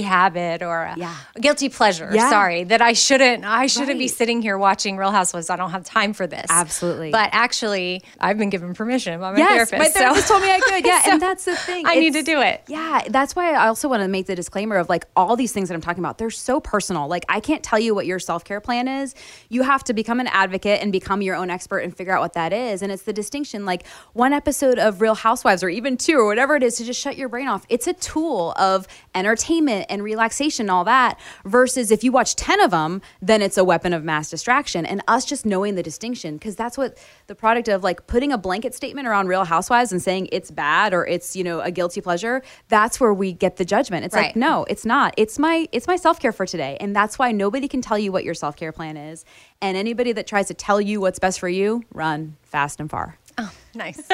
[0.00, 1.14] habit or a, Yeah.
[1.34, 2.10] a guilty pleasure.
[2.12, 2.30] Yeah.
[2.30, 5.50] Sorry, that I shouldn't I shouldn't be sitting here watching Real Housewives.
[5.50, 6.46] I don't have time for this.
[6.48, 7.10] Absolutely.
[7.10, 9.78] But actually, I've been given permission by my yes, therapist.
[9.78, 10.84] my so- therapist told me I could.
[10.86, 11.86] Yeah, So and that's the thing.
[11.86, 12.62] I need to do it.
[12.68, 15.68] Yeah, that's why I also want to make the disclaimer of like all these things
[15.68, 16.18] that I'm talking about.
[16.18, 17.06] They're so personal.
[17.08, 19.14] Like I can't tell you what your self care plan is.
[19.48, 22.32] You have to become an advocate and become your own expert and figure out what
[22.32, 22.82] that is.
[22.82, 23.66] And it's the distinction.
[23.66, 27.00] Like one episode of Real Housewives or even two or whatever it is to just
[27.00, 27.66] shut your brain off.
[27.68, 31.20] It's a tool of entertainment and relaxation and all that.
[31.44, 34.86] Versus if you watch ten of them, then it's a weapon of mass distraction.
[34.86, 38.38] And us just knowing the distinction because that's what the product of like putting a
[38.38, 42.00] blanket statement around Real Housewives and saying it's bad or it's you know a guilty
[42.00, 42.42] pleasure.
[42.68, 44.06] That's where we get the judgment.
[44.06, 45.12] It's like no, it's not.
[45.18, 48.12] It's my it's my self care for today, and that's why nobody can tell you
[48.12, 49.24] what your self care plan is.
[49.60, 53.18] And anybody that tries to tell you what's best for you, run fast and far.
[53.38, 54.04] Oh, nice.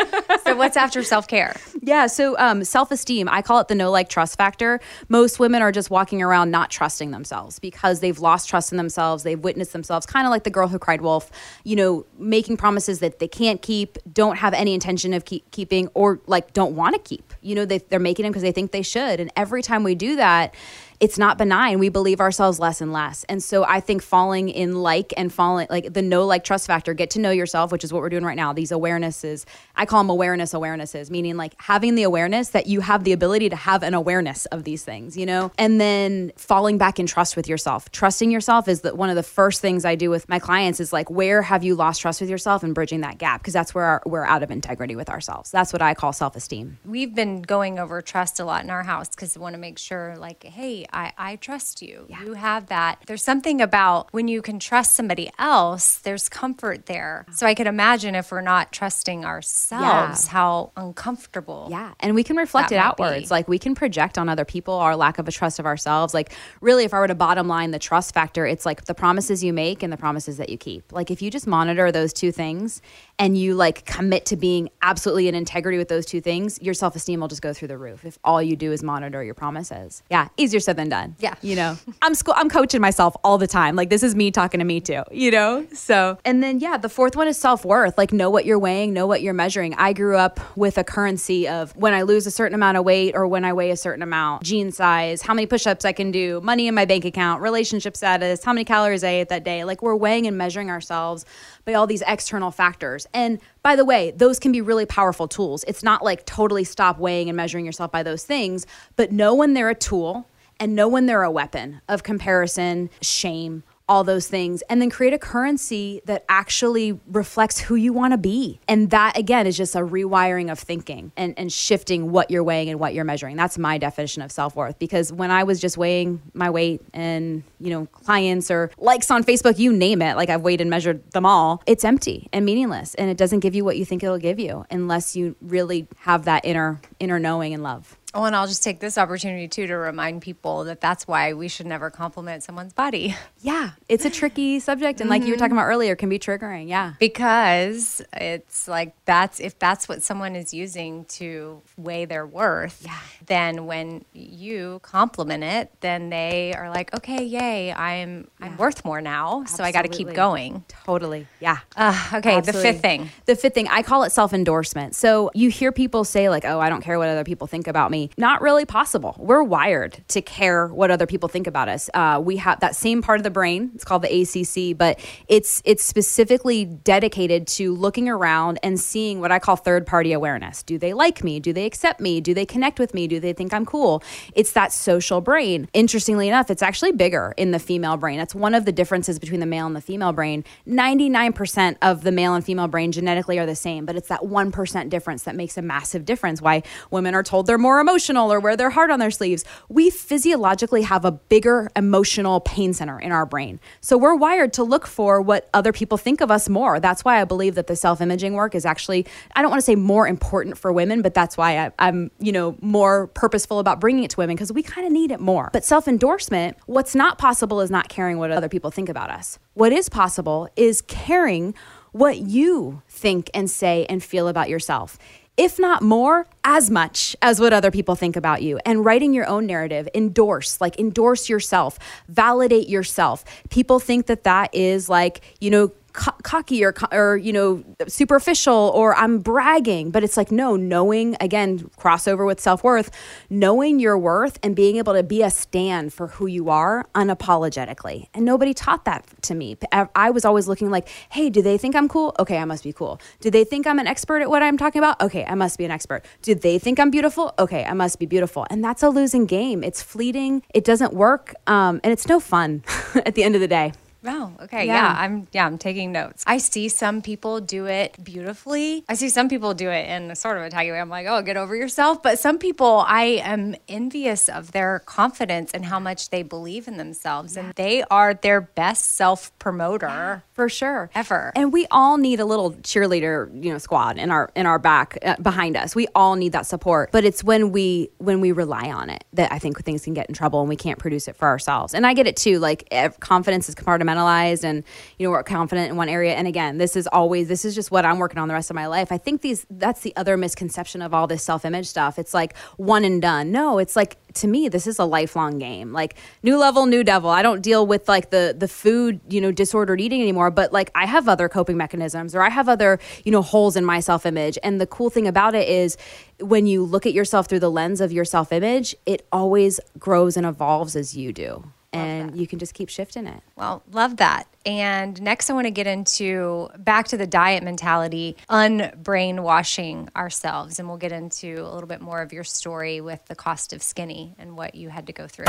[0.44, 1.56] so what's after self care?
[1.84, 4.78] Yeah, so um, self esteem, I call it the no like trust factor.
[5.08, 9.24] Most women are just walking around not trusting themselves because they've lost trust in themselves.
[9.24, 11.32] They've witnessed themselves, kind of like the girl who cried wolf,
[11.64, 15.88] you know, making promises that they can't keep, don't have any intention of keep, keeping,
[15.94, 17.34] or like don't want to keep.
[17.40, 19.18] You know, they, they're making them because they think they should.
[19.18, 20.54] And every time we do that,
[21.02, 21.80] it's not benign.
[21.80, 23.24] We believe ourselves less and less.
[23.24, 26.94] And so I think falling in like and falling like the no like trust factor,
[26.94, 28.52] get to know yourself, which is what we're doing right now.
[28.52, 29.44] These awarenesses,
[29.76, 33.48] I call them awareness awarenesses, meaning like having the awareness that you have the ability
[33.50, 35.50] to have an awareness of these things, you know?
[35.58, 37.90] And then falling back in trust with yourself.
[37.90, 40.92] Trusting yourself is that one of the first things I do with my clients is
[40.92, 43.40] like, where have you lost trust with yourself and bridging that gap?
[43.40, 45.50] Because that's where our, we're out of integrity with ourselves.
[45.50, 46.78] That's what I call self esteem.
[46.84, 49.78] We've been going over trust a lot in our house because we want to make
[49.78, 52.06] sure, like, hey, I, I trust you.
[52.08, 52.98] You have that.
[53.06, 57.26] There's something about when you can trust somebody else, there's comfort there.
[57.32, 61.68] So I could imagine if we're not trusting ourselves, how uncomfortable.
[61.70, 61.92] Yeah.
[62.00, 63.28] And we can reflect it outwards.
[63.28, 63.34] be.
[63.34, 66.14] Like we can project on other people our lack of a trust of ourselves.
[66.14, 69.42] Like, really, if I were to bottom line the trust factor, it's like the promises
[69.42, 70.92] you make and the promises that you keep.
[70.92, 72.80] Like, if you just monitor those two things
[73.18, 76.96] and you like commit to being absolutely in integrity with those two things, your self
[76.96, 78.04] esteem will just go through the roof.
[78.04, 80.02] If all you do is monitor your promises.
[80.10, 80.28] Yeah.
[80.36, 81.16] Easier said than done.
[81.18, 81.34] Yeah.
[81.42, 83.76] You know, I'm school, I'm coaching myself all the time.
[83.76, 85.66] Like, this is me talking to me too, you know?
[85.72, 87.96] So, and then, yeah, the fourth one is self worth.
[87.96, 89.74] Like, know what you're weighing, know what you're measuring.
[89.74, 93.14] I grew up with a currency of when I lose a certain amount of weight
[93.14, 96.10] or when I weigh a certain amount, jean size, how many push ups I can
[96.10, 99.64] do, money in my bank account, relationship status, how many calories I ate that day.
[99.64, 101.24] Like, we're weighing and measuring ourselves
[101.64, 103.01] by all these external factors.
[103.12, 105.64] And by the way, those can be really powerful tools.
[105.66, 109.54] It's not like totally stop weighing and measuring yourself by those things, but know when
[109.54, 110.28] they're a tool
[110.60, 115.12] and know when they're a weapon of comparison, shame, all those things, and then create
[115.12, 118.60] a currency that actually reflects who you want to be.
[118.68, 122.68] And that, again, is just a rewiring of thinking and, and shifting what you're weighing
[122.68, 123.36] and what you're measuring.
[123.36, 124.78] That's my definition of self worth.
[124.78, 129.24] Because when I was just weighing my weight and, you know, clients or likes on
[129.24, 132.94] Facebook, you name it, like I've weighed and measured them all, it's empty and meaningless.
[132.94, 136.24] And it doesn't give you what you think it'll give you unless you really have
[136.24, 137.98] that inner, inner knowing and love.
[138.14, 141.48] Oh, and I'll just take this opportunity too to remind people that that's why we
[141.48, 145.00] should never compliment someone's body Yeah, it's a tricky subject.
[145.00, 146.68] And like you were talking about earlier, can be triggering.
[146.68, 146.92] Yeah.
[146.98, 152.82] because it's like that's if that's what someone is using to weigh their worth.
[152.84, 152.98] Yeah.
[153.26, 159.00] Then when you compliment it, then they are like, okay, yay, I'm I'm worth more
[159.00, 160.64] now, so I got to keep going.
[160.84, 161.26] Totally.
[161.40, 161.58] Yeah.
[161.76, 163.10] Uh, okay, the fifth thing.
[163.26, 164.94] The fifth thing, I call it self endorsement.
[164.94, 167.90] So you hear people say, like, oh, I don't care what other people think about
[167.90, 168.01] me.
[168.16, 169.14] Not really possible.
[169.18, 171.88] We're wired to care what other people think about us.
[171.94, 173.70] Uh, we have that same part of the brain.
[173.74, 179.32] It's called the ACC, but it's it's specifically dedicated to looking around and seeing what
[179.32, 180.62] I call third party awareness.
[180.62, 181.40] Do they like me?
[181.40, 182.20] Do they accept me?
[182.20, 183.06] Do they connect with me?
[183.06, 184.02] Do they think I'm cool?
[184.34, 185.68] It's that social brain.
[185.72, 188.18] Interestingly enough, it's actually bigger in the female brain.
[188.18, 190.44] That's one of the differences between the male and the female brain.
[190.66, 194.88] 99% of the male and female brain genetically are the same, but it's that 1%
[194.90, 196.42] difference that makes a massive difference.
[196.42, 199.44] Why women are told they're more emotional or wear their heart on their sleeves.
[199.68, 203.60] We physiologically have a bigger emotional pain center in our brain.
[203.80, 206.80] So we're wired to look for what other people think of us more.
[206.80, 209.66] That's why I believe that the self imaging work is actually, I don't want to
[209.66, 213.80] say more important for women, but that's why I, I'm, you know, more purposeful about
[213.80, 215.50] bringing it to women because we kind of need it more.
[215.52, 219.38] But self endorsement, what's not possible is not caring what other people think about us.
[219.54, 221.54] What is possible is caring
[221.92, 224.98] what you think and say and feel about yourself.
[225.36, 228.58] If not more, as much as what other people think about you.
[228.66, 233.24] And writing your own narrative, endorse, like endorse yourself, validate yourself.
[233.48, 238.72] People think that that is like, you know, co- cocky or, or you know superficial
[238.74, 239.90] or i'm bragging.
[239.90, 242.90] But it's like no knowing again crossover with self-worth
[243.30, 248.08] knowing your worth and being able to be a stand for who you are unapologetically.
[248.14, 249.56] And nobody taught that to me.
[249.94, 252.14] I was always looking like hey do they think i'm cool?
[252.18, 253.00] Okay i must be cool.
[253.20, 255.00] Do they think i'm an expert at what i'm talking about?
[255.00, 256.04] Okay i must be an expert.
[256.22, 257.34] Do they think i'm beautiful?
[257.38, 258.46] Okay i must be beautiful.
[258.50, 259.62] And that's a losing game.
[259.62, 260.42] It's fleeting.
[260.54, 262.62] It doesn't work um, and it's no fun
[263.06, 263.72] at the end of the day
[264.04, 264.66] Oh, okay.
[264.66, 264.74] Yeah.
[264.74, 264.96] yeah.
[264.98, 266.24] I'm yeah, I'm taking notes.
[266.26, 268.84] I see some people do it beautifully.
[268.88, 270.80] I see some people do it in sort of a taggy way.
[270.80, 272.02] I'm like, oh, get over yourself.
[272.02, 276.76] But some people I am envious of their confidence and how much they believe in
[276.78, 277.36] themselves.
[277.36, 277.44] Yeah.
[277.44, 279.86] And they are their best self promoter.
[279.86, 280.90] Yeah, for sure.
[280.94, 281.32] Ever.
[281.36, 284.98] And we all need a little cheerleader, you know, squad in our in our back
[285.02, 285.76] uh, behind us.
[285.76, 286.90] We all need that support.
[286.92, 290.08] But it's when we when we rely on it that I think things can get
[290.08, 291.74] in trouble and we can't produce it for ourselves.
[291.74, 292.40] And I get it too.
[292.40, 292.68] Like
[293.00, 294.64] confidence is compartmentalized compartmentalized and
[294.98, 296.14] you know we're confident in one area.
[296.14, 298.56] And again this is always this is just what i'm working on the rest of
[298.56, 298.92] my life.
[298.92, 301.98] I think these that's the other misconception of all this self-image stuff.
[301.98, 303.32] It's like one and done.
[303.32, 305.72] No it's like to me this is a lifelong game.
[305.72, 307.10] Like new level new devil.
[307.10, 310.70] I don't deal with like the the food you know disordered eating anymore but like
[310.74, 314.38] i have other coping mechanisms or i have other you know holes in my self-image.
[314.42, 315.76] And the cool thing about it is
[316.20, 320.26] when you look at yourself through the lens of your self-image it always grows and
[320.26, 323.22] evolves as you do and you can just keep shifting it.
[323.36, 324.26] Well, love that.
[324.44, 330.58] And next, I want to get into back to the diet mentality, unbrainwashing ourselves.
[330.58, 333.62] And we'll get into a little bit more of your story with the cost of
[333.62, 335.26] skinny and what you had to go through.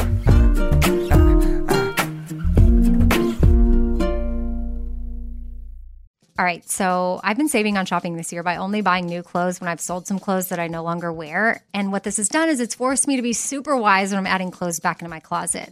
[6.39, 9.62] All right, so I've been saving on shopping this year by only buying new clothes
[9.62, 11.64] when I've sold some clothes that I no longer wear.
[11.76, 14.26] And what this has done is it's forced me to be super wise when I'm
[14.26, 15.72] adding clothes back into my closet.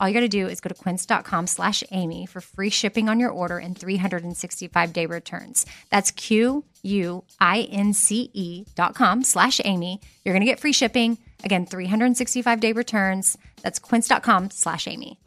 [0.00, 3.20] all you got to do is go to quince.com slash Amy for free shipping on
[3.20, 5.66] your order and 365 day returns.
[5.90, 10.00] That's Q U I N C E dot com slash Amy.
[10.24, 11.18] You're going to get free shipping.
[11.44, 13.36] Again, 365 day returns.
[13.62, 15.18] That's quince.com slash Amy.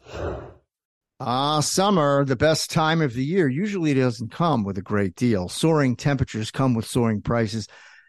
[1.20, 5.16] Ah, summer, the best time of the year, usually it doesn't come with a great
[5.16, 5.48] deal.
[5.48, 7.66] Soaring temperatures come with soaring prices,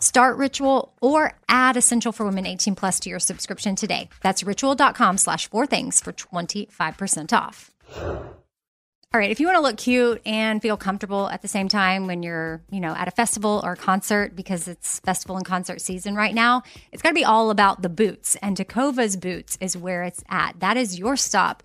[0.00, 4.08] Start Ritual or add Essential for Women 18 plus to your subscription today.
[4.22, 7.70] That's ritual.com slash four things for 25% off.
[9.12, 12.06] All right, if you want to look cute and feel comfortable at the same time
[12.06, 15.80] when you're, you know, at a festival or a concert because it's festival and concert
[15.80, 18.36] season right now, it's got to be all about the boots.
[18.36, 20.60] And Tecovas Boots is where it's at.
[20.60, 21.64] That is your stop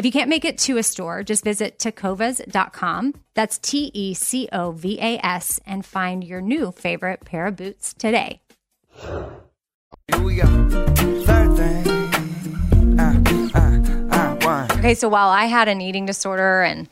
[0.00, 3.16] If you can't make it to a store, just visit tecovas.com.
[3.34, 7.56] That's T E C O V A S and find your new favorite pair of
[7.56, 8.40] boots today.
[8.96, 10.46] Here we go.
[11.26, 12.98] Third thing.
[12.98, 13.22] Uh,
[14.10, 14.68] uh, uh.
[14.78, 16.88] Okay, so while I had an eating disorder and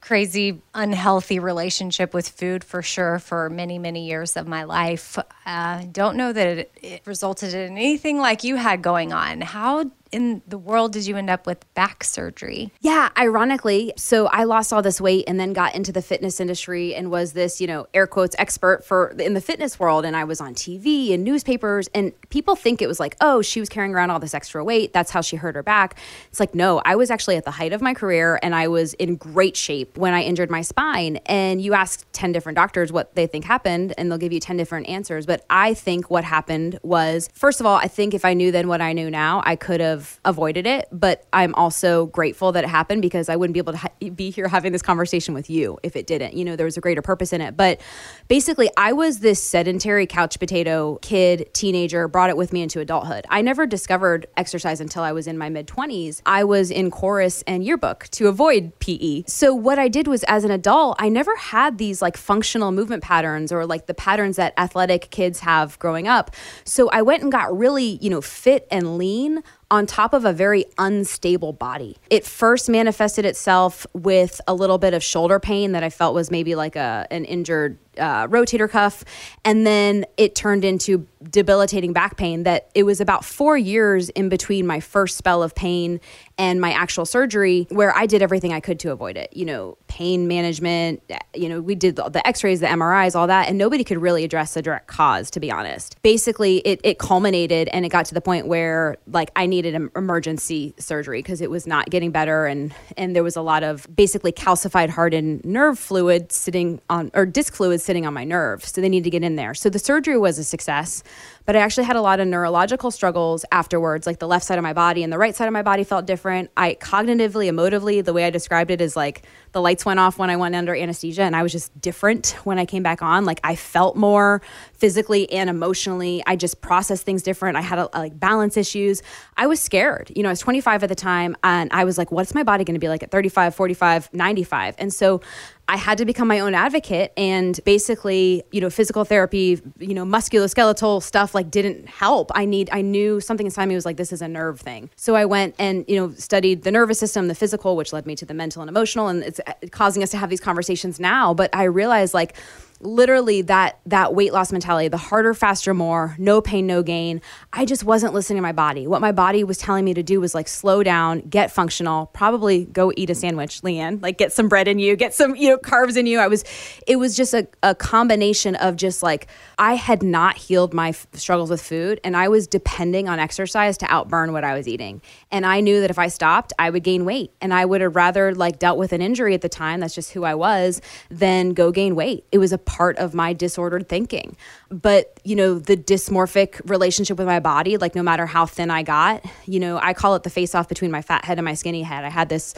[0.00, 5.16] crazy unhealthy relationship with food for sure for many many years of my life
[5.46, 9.88] uh, don't know that it, it resulted in anything like you had going on how
[10.12, 12.72] in the world did you end up with back surgery?
[12.80, 16.94] Yeah, ironically, so I lost all this weight and then got into the fitness industry
[16.94, 20.24] and was this, you know, air quotes expert for in the fitness world and I
[20.24, 23.94] was on TV and newspapers and people think it was like, "Oh, she was carrying
[23.94, 25.96] around all this extra weight, that's how she hurt her back."
[26.30, 28.94] It's like, "No, I was actually at the height of my career and I was
[28.94, 33.14] in great shape when I injured my spine." And you ask 10 different doctors what
[33.14, 36.78] they think happened and they'll give you 10 different answers, but I think what happened
[36.82, 39.56] was first of all, I think if I knew then what I knew now, I
[39.56, 43.60] could have avoided it, but I'm also grateful that it happened because I wouldn't be
[43.60, 46.34] able to ha- be here having this conversation with you if it didn't.
[46.34, 47.56] You know, there was a greater purpose in it.
[47.56, 47.80] But
[48.28, 53.26] basically, I was this sedentary couch potato kid, teenager, brought it with me into adulthood.
[53.28, 56.22] I never discovered exercise until I was in my mid 20s.
[56.26, 59.24] I was in chorus and yearbook to avoid PE.
[59.26, 63.02] So what I did was as an adult, I never had these like functional movement
[63.02, 66.30] patterns or like the patterns that athletic kids have growing up.
[66.64, 70.32] So I went and got really, you know, fit and lean on top of a
[70.32, 71.96] very unstable body.
[72.10, 76.30] It first manifested itself with a little bit of shoulder pain that I felt was
[76.30, 79.04] maybe like a an injured uh, rotator cuff,
[79.44, 82.44] and then it turned into debilitating back pain.
[82.44, 86.00] That it was about four years in between my first spell of pain
[86.38, 89.36] and my actual surgery, where I did everything I could to avoid it.
[89.36, 91.02] You know, pain management.
[91.34, 94.54] You know, we did the, X-rays, the MRIs, all that, and nobody could really address
[94.54, 95.30] the direct cause.
[95.30, 99.30] To be honest, basically, it it culminated and it got to the point where like
[99.36, 103.36] I needed an emergency surgery because it was not getting better, and and there was
[103.36, 108.12] a lot of basically calcified, hardened nerve fluid sitting on or disc fluid sitting on
[108.12, 108.62] my nerve.
[108.66, 109.54] So they needed to get in there.
[109.54, 111.02] So the surgery was a success,
[111.46, 114.06] but I actually had a lot of neurological struggles afterwards.
[114.06, 116.04] Like the left side of my body and the right side of my body felt
[116.04, 116.50] different.
[116.54, 120.28] I cognitively, emotively, the way I described it is like the lights went off when
[120.28, 123.24] I went under anesthesia and I was just different when I came back on.
[123.24, 124.42] Like I felt more
[124.74, 126.22] physically and emotionally.
[126.26, 127.56] I just processed things different.
[127.56, 129.02] I had a, like balance issues.
[129.38, 130.12] I was scared.
[130.14, 132.64] You know, I was 25 at the time and I was like, what's my body
[132.64, 134.74] going to be like at 35, 45, 95?
[134.76, 135.22] And so
[135.70, 140.06] I had to become my own advocate and basically, you know, physical therapy, you know,
[140.06, 142.30] musculoskeletal stuff like didn't help.
[142.34, 144.88] I need I knew something inside me was like this is a nerve thing.
[144.96, 148.16] So I went and, you know, studied the nervous system, the physical, which led me
[148.16, 151.34] to the mental and emotional and it's uh, causing us to have these conversations now,
[151.34, 152.34] but I realized like
[152.80, 157.20] literally that that weight loss mentality, the harder, faster, more, no pain, no gain.
[157.52, 158.86] I just wasn't listening to my body.
[158.86, 162.64] What my body was telling me to do was like slow down, get functional, probably
[162.66, 165.58] go eat a sandwich, Leanne, like get some bread in you, get some, you know,
[165.58, 166.18] carbs in you.
[166.18, 166.44] I was
[166.86, 171.06] it was just a, a combination of just like I had not healed my f-
[171.14, 175.02] struggles with food and I was depending on exercise to outburn what I was eating.
[175.30, 177.32] And I knew that if I stopped, I would gain weight.
[177.40, 180.12] And I would have rather like dealt with an injury at the time, that's just
[180.12, 182.24] who I was, than go gain weight.
[182.32, 184.36] It was a part of my disordered thinking.
[184.70, 188.82] But, you know, the dysmorphic relationship with my body, like no matter how thin I
[188.82, 191.54] got, you know, I call it the face off between my fat head and my
[191.54, 192.04] skinny head.
[192.04, 192.52] I had this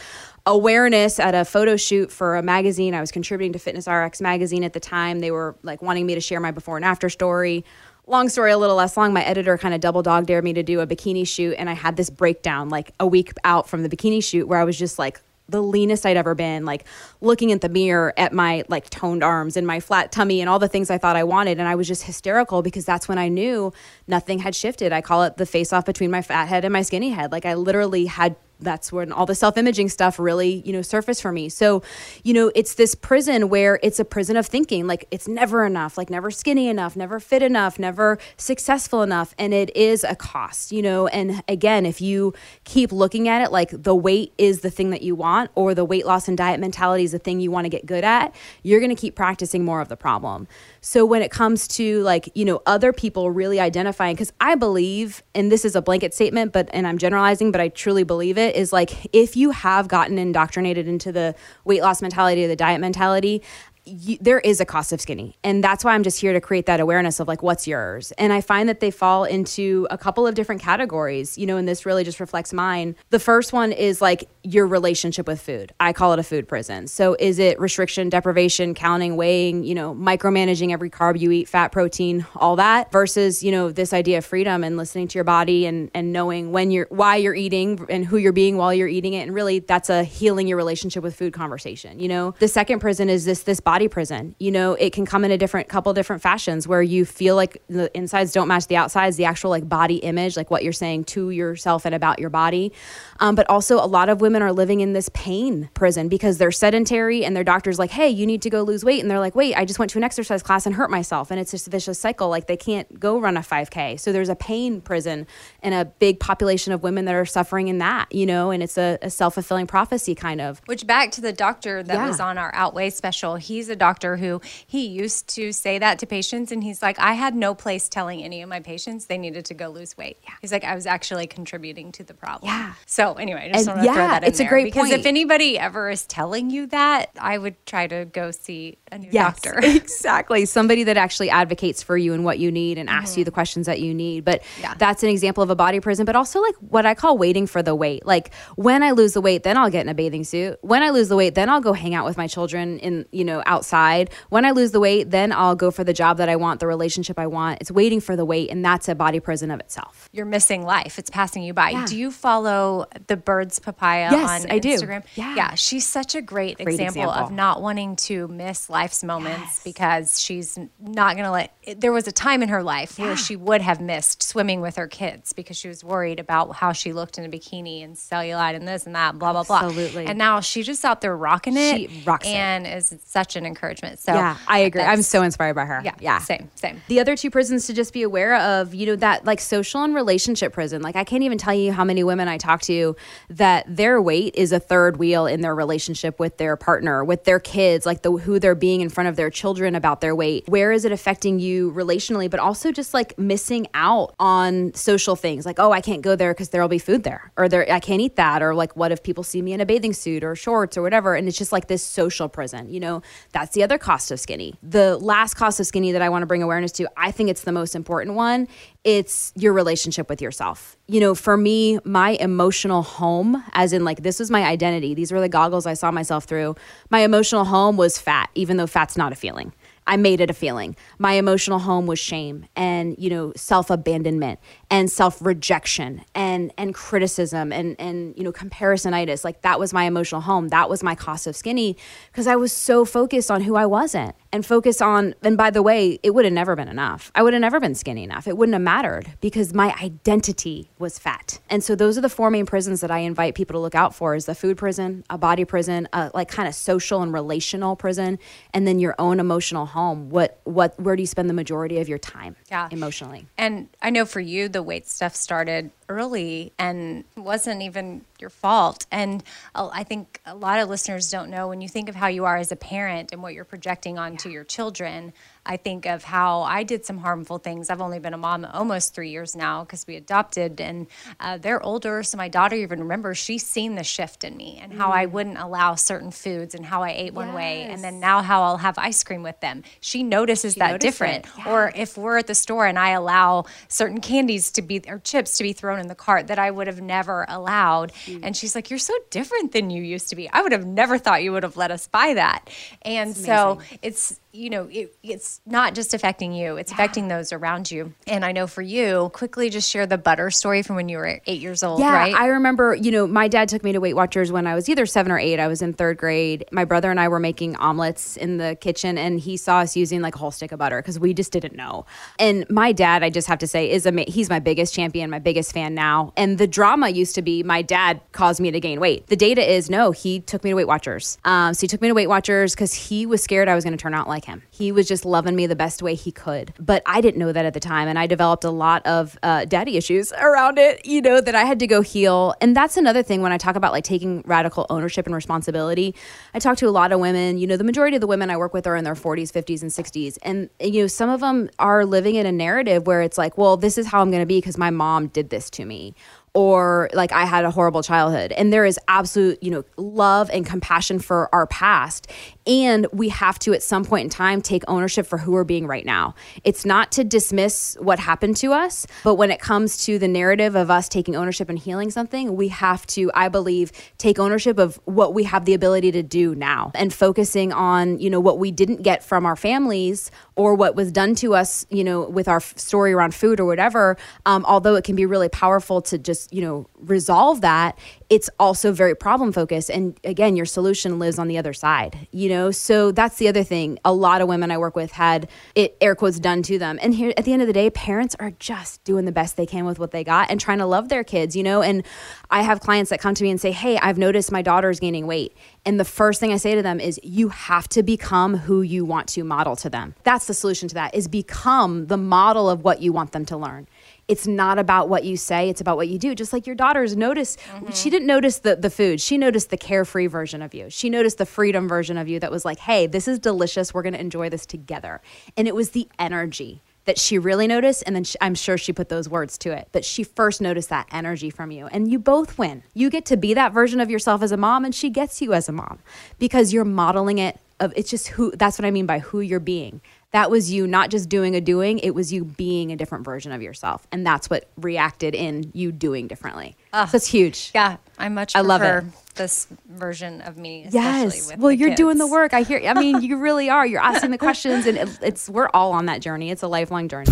[0.46, 2.92] awareness at a photo shoot for a magazine.
[2.92, 5.20] I was contributing to Fitness RX magazine at the time.
[5.20, 7.64] They were like wanting me to share my before and after story.
[8.08, 9.12] Long story, a little less long.
[9.12, 11.74] My editor kind of double dog dared me to do a bikini shoot, and I
[11.74, 14.98] had this breakdown like a week out from the bikini shoot where I was just
[14.98, 15.20] like
[15.50, 16.84] the leanest I'd ever been, like
[17.20, 20.58] looking at the mirror at my like toned arms and my flat tummy and all
[20.58, 21.58] the things I thought I wanted.
[21.58, 23.72] And I was just hysterical because that's when I knew
[24.06, 24.92] nothing had shifted.
[24.92, 27.32] I call it the face off between my fat head and my skinny head.
[27.32, 31.32] Like I literally had that's when all the self-imaging stuff really you know surfaced for
[31.32, 31.48] me.
[31.48, 31.82] So
[32.24, 35.96] you know it's this prison where it's a prison of thinking like it's never enough
[35.96, 40.72] like never skinny enough never fit enough never successful enough and it is a cost
[40.72, 41.06] you know?
[41.06, 42.34] And again if you
[42.64, 45.84] keep looking at it like the weight is the thing that you want or the
[45.84, 48.80] weight loss and diet mentality is the thing you want to get good at you're
[48.80, 50.46] going to keep practicing more of the problem.
[50.80, 55.22] So when it comes to like, you know, other people really identifying, because I believe,
[55.34, 58.49] and this is a blanket statement, but, and I'm generalizing, but I truly believe it,
[58.54, 61.34] is like if you have gotten indoctrinated into the
[61.64, 63.42] weight loss mentality or the diet mentality,
[63.90, 65.36] you, there is a cost of skinny.
[65.44, 68.12] And that's why i'm just here to create that awareness of like what's yours?
[68.12, 71.68] And i find that they fall into a couple of different categories you know and
[71.68, 72.96] this really just reflects mine.
[73.10, 75.72] The first one is like your relationship with food.
[75.80, 76.86] I call it a food prison.
[76.88, 81.72] So is it restriction deprivation counting weighing you know micromanaging every carb you eat fat
[81.72, 85.66] protein all that versus you know this idea of freedom and listening to your body
[85.66, 89.14] and and knowing when you're why you're eating and who you're being while you're eating
[89.14, 89.22] it.
[89.22, 92.34] And really that's a healing your relationship with food conversation you know?
[92.38, 94.34] The second prison is this this body prison.
[94.38, 97.62] You know, it can come in a different couple different fashions where you feel like
[97.68, 101.04] the insides don't match the outsides, the actual like body image, like what you're saying
[101.04, 102.72] to yourself and about your body.
[103.20, 106.50] Um, but also, a lot of women are living in this pain prison because they're
[106.52, 109.00] sedentary and their doctor's like, hey, you need to go lose weight.
[109.00, 111.30] And they're like, wait, I just went to an exercise class and hurt myself.
[111.30, 112.28] And it's just a vicious cycle.
[112.28, 113.98] Like they can't go run a 5K.
[113.98, 115.26] So there's a pain prison
[115.62, 118.76] and a big population of women that are suffering in that, you know, and it's
[118.78, 120.60] a, a self fulfilling prophecy kind of.
[120.66, 122.08] Which back to the doctor that Yeah.
[122.08, 126.06] was on our Outweigh special, he's a doctor who he used to say that to
[126.06, 129.44] patients, and he's like, I had no place telling any of my patients they needed
[129.46, 130.18] to go lose weight.
[130.24, 130.34] Yeah.
[130.40, 132.50] He's like, I was actually contributing to the problem.
[132.50, 132.74] Yeah.
[132.86, 134.64] So anyway, I just And want to throw yeah, that in it's a there great
[134.64, 135.00] because point.
[135.00, 139.10] if anybody ever is telling you that, I would try to go see a new
[139.10, 139.58] doctor.
[139.62, 140.44] exactly.
[140.46, 143.66] Somebody that actually advocates for you and what you need and asks you the questions
[143.66, 144.24] that you need.
[144.24, 144.62] But Mm-hmm.
[144.62, 144.74] Yeah.
[144.78, 147.62] that's an example of a body prison, but also like what I call waiting for
[147.62, 148.06] the weight.
[148.06, 150.58] Like when I lose the weight, then I'll get in a bathing suit.
[150.62, 153.24] When I lose the weight, then I'll go hang out with my children in, you
[153.24, 154.10] know, outside.
[154.30, 156.66] When I lose the weight, then I'll go for the job that I want, the
[156.66, 157.60] relationship I want.
[157.60, 160.08] It's waiting for the weight, and that's a body prison of itself.
[160.12, 160.98] You're missing life.
[160.98, 161.70] It's passing you by.
[161.70, 161.86] Yeah.
[161.86, 164.68] Do you follow the Birds Papaya Yes, on I do.
[164.70, 165.02] Instagram?
[165.16, 165.34] Yeah.
[165.34, 169.62] Yeah, she's such a great, Great example, of not wanting to miss life's moments Yes.
[169.64, 171.54] because she's not going to let.
[171.80, 174.86] There was a time in her life where she would have missed swimming with her
[174.86, 178.66] kids because she was worried about how she looked in a bikini and cellulite and
[178.66, 179.60] this and that, blah blah blah.
[179.64, 180.06] Absolutely.
[180.06, 181.76] And now she's just out there rocking it.
[181.90, 182.30] She rocks it.
[182.30, 183.98] and is such an encouragement.
[183.98, 184.82] So yeah, I agree.
[184.82, 185.80] I'm so inspired by her.
[185.84, 186.80] yeah, yeah, same, same.
[186.88, 189.94] The other two prisons to just be aware of, you know, that like social and
[189.94, 190.82] relationship prison.
[190.82, 192.94] Like I can't even tell you how many women I talk to
[193.30, 197.40] that their weight is a third wheel in their relationship with their partner, with their
[197.40, 200.48] kids, like the who they're being in front of their children about their weight.
[200.48, 205.46] Where is it affecting you relationally, but also just like missing out on social things
[205.46, 208.00] like, oh, I can't go there because there'll be food there, or there I can't
[208.00, 210.76] eat that, or like what if people see me in a bathing suit or shorts
[210.76, 212.70] or whatever, and it's just like this social prison.
[212.70, 214.54] You know, that's the other cost of skinny.
[214.62, 217.42] The last cost of skinny that I want to bring awareness to, I think it's
[217.42, 218.48] the most important one.
[218.82, 220.76] It's your relationship with yourself.
[220.86, 224.94] You know, for me, my emotional home, as in like this was my identity.
[224.94, 226.56] These were the goggles I saw myself through.
[226.90, 229.52] My emotional home was fat, even though fat's not a feeling.
[229.86, 230.76] I made it a feeling.
[230.98, 234.38] My emotional home was shame and, you know, self-abandonment
[234.70, 239.24] and self-rejection and and criticism and and you know, comparisonitis.
[239.24, 240.48] Like that was my emotional home.
[240.48, 241.76] That was my cost of skinny
[242.12, 245.62] because I was so focused on who I wasn't and focused on and by the
[245.62, 247.10] way, it would have never been enough.
[247.14, 248.28] I would have never been skinny enough.
[248.28, 251.40] It wouldn't have mattered because my identity was fat.
[251.48, 253.94] And so those are the four main prisons that I invite people to look out
[253.94, 257.76] for is the food prison, a body prison, a like kind of social and relational
[257.76, 258.18] prison,
[258.54, 261.88] and then your own emotional home, what what where do you spend the majority of
[261.88, 262.68] your time Yeah.
[262.70, 263.26] emotionally?
[263.36, 268.86] And I know for you, the weight stuff started early and wasn't even your fault.
[268.92, 269.22] And
[269.54, 272.36] I think a lot of listeners don't know when you think of how you are
[272.36, 275.12] as a parent and what you're projecting onto your children.
[275.46, 277.70] I think of how I did some harmful things.
[277.70, 280.86] I've only been a mom almost three years now because we adopted, and
[281.18, 282.02] uh, they're older.
[282.02, 285.38] So my daughter even remembers she's seen the shift in me and how I wouldn't
[285.38, 288.76] allow certain foods and how I ate one way, and then now how I'll have
[288.78, 289.62] ice cream with them.
[289.80, 291.26] She notices that noticed different.
[291.46, 295.38] Or if we're at the store and I allow certain candies to be or chips
[295.38, 298.70] to be thrown in the cart that I would have never allowed, and she's like,
[298.70, 300.28] "You're so different than you used to be.
[300.30, 302.50] I would have never thought you would have let us buy that."
[302.82, 307.70] And so it's you know it, it's not just affecting you; it's affecting those around
[307.70, 307.94] you.
[308.06, 311.20] And I know for you, quickly just share the butter story from when you were
[311.26, 312.14] eight years old, Yeah, right?
[312.14, 314.86] I remember, you know, my dad took me to Weight Watchers when I was either
[314.86, 315.38] seven or eight.
[315.38, 316.44] I was in third grade.
[316.52, 320.00] My brother and I were making omelets in the kitchen, and he saw us using
[320.00, 321.86] like a whole stick of butter because we just didn't know.
[322.18, 325.18] And my dad, I just have to say, is ama- he's my biggest champion, my
[325.18, 326.12] biggest fan now.
[326.16, 329.06] And the drama used to be my dad caused me to gain weight.
[329.06, 331.18] The data is no, he took me to Weight Watchers.
[331.24, 333.76] Um, so he took me to Weight Watchers because he was scared I was going
[333.76, 334.42] to turn out like him.
[334.50, 336.52] He was just loving me the best way he could.
[336.58, 337.88] But I didn't know that at the time.
[337.88, 341.44] And I developed a lot of uh, daddy issues around it, you know, that I
[341.44, 342.34] had to go heal.
[342.40, 345.94] And that's another thing when I talk about like taking radical ownership and responsibility.
[346.34, 348.36] I talk to a lot of women, you know, the majority of the women I
[348.36, 350.18] work with are in their 40s, 50s, and 60s.
[350.22, 353.56] And, you know, some of them are living in a narrative where it's like, well,
[353.56, 355.94] this is how I'm going to be because my mom did this to me
[356.34, 358.32] or like I had a horrible childhood.
[358.32, 362.10] And there is absolute, you know, love and compassion for our past.
[362.50, 365.68] And we have to, at some point in time, take ownership for who we're being
[365.68, 366.16] right now.
[366.42, 370.56] It's not to dismiss what happened to us, but when it comes to the narrative
[370.56, 374.80] of us taking ownership and healing something, we have to, I believe, take ownership of
[374.84, 378.50] what we have the ability to do now and focusing on, you know, what we
[378.50, 382.40] didn't get from our families or what was done to us, you know, with our
[382.40, 383.96] story around food or whatever.
[384.26, 387.78] Um, although it can be really powerful to just, you know, resolve that,
[388.10, 389.70] it's also very problem focused.
[389.70, 392.50] And again, your solution lives on the other side, you know?
[392.50, 393.78] So that's the other thing.
[393.84, 396.80] A lot of women I work with had it, air quotes, done to them.
[396.82, 399.46] And here at the end of the day, parents are just doing the best they
[399.46, 401.62] can with what they got and trying to love their kids, you know?
[401.62, 401.84] And
[402.30, 405.06] I have clients that come to me and say, Hey, I've noticed my daughter's gaining
[405.06, 405.36] weight.
[405.66, 408.84] And the first thing I say to them is, You have to become who you
[408.84, 409.94] want to model to them.
[410.04, 413.36] That's the solution to that, is become the model of what you want them to
[413.36, 413.66] learn.
[414.08, 416.14] It's not about what you say it's about what you do.
[416.14, 417.70] Just like your daughters notice mm-hmm.
[417.70, 419.00] she didn't notice the, the food.
[419.00, 420.68] She noticed the carefree version of you.
[420.68, 423.72] She noticed the freedom version of you that was like hey this is delicious.
[423.72, 425.00] We're going to enjoy this together.
[425.36, 428.72] And it was the energy that she really noticed and then she, i'm sure she
[428.72, 431.66] put those words to it but she first noticed that energy from you.
[431.66, 432.62] And you both win.
[432.74, 435.32] You get to be that version of yourself as a mom and she gets you
[435.32, 435.78] as a mom
[436.18, 439.40] because you're modeling it of it's just who that's what i mean by who you're
[439.40, 439.80] being.
[440.12, 443.32] That was you not just doing a doing it was you being a different version
[443.32, 443.86] of yourself.
[443.92, 446.56] And that's what reacted in you doing differently.
[446.86, 447.50] So it's huge.
[447.54, 448.84] Yeah, i'm much I love it.
[449.14, 450.64] This version of me.
[450.64, 453.66] Especially yes with well you're doing the work i hear i mean you really are
[453.66, 456.88] you're asking the questions and it, it's we're all on that journey it's a lifelong
[456.88, 457.10] journey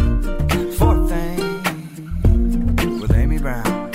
[0.79, 3.89] Fourth thing with Amy Brown.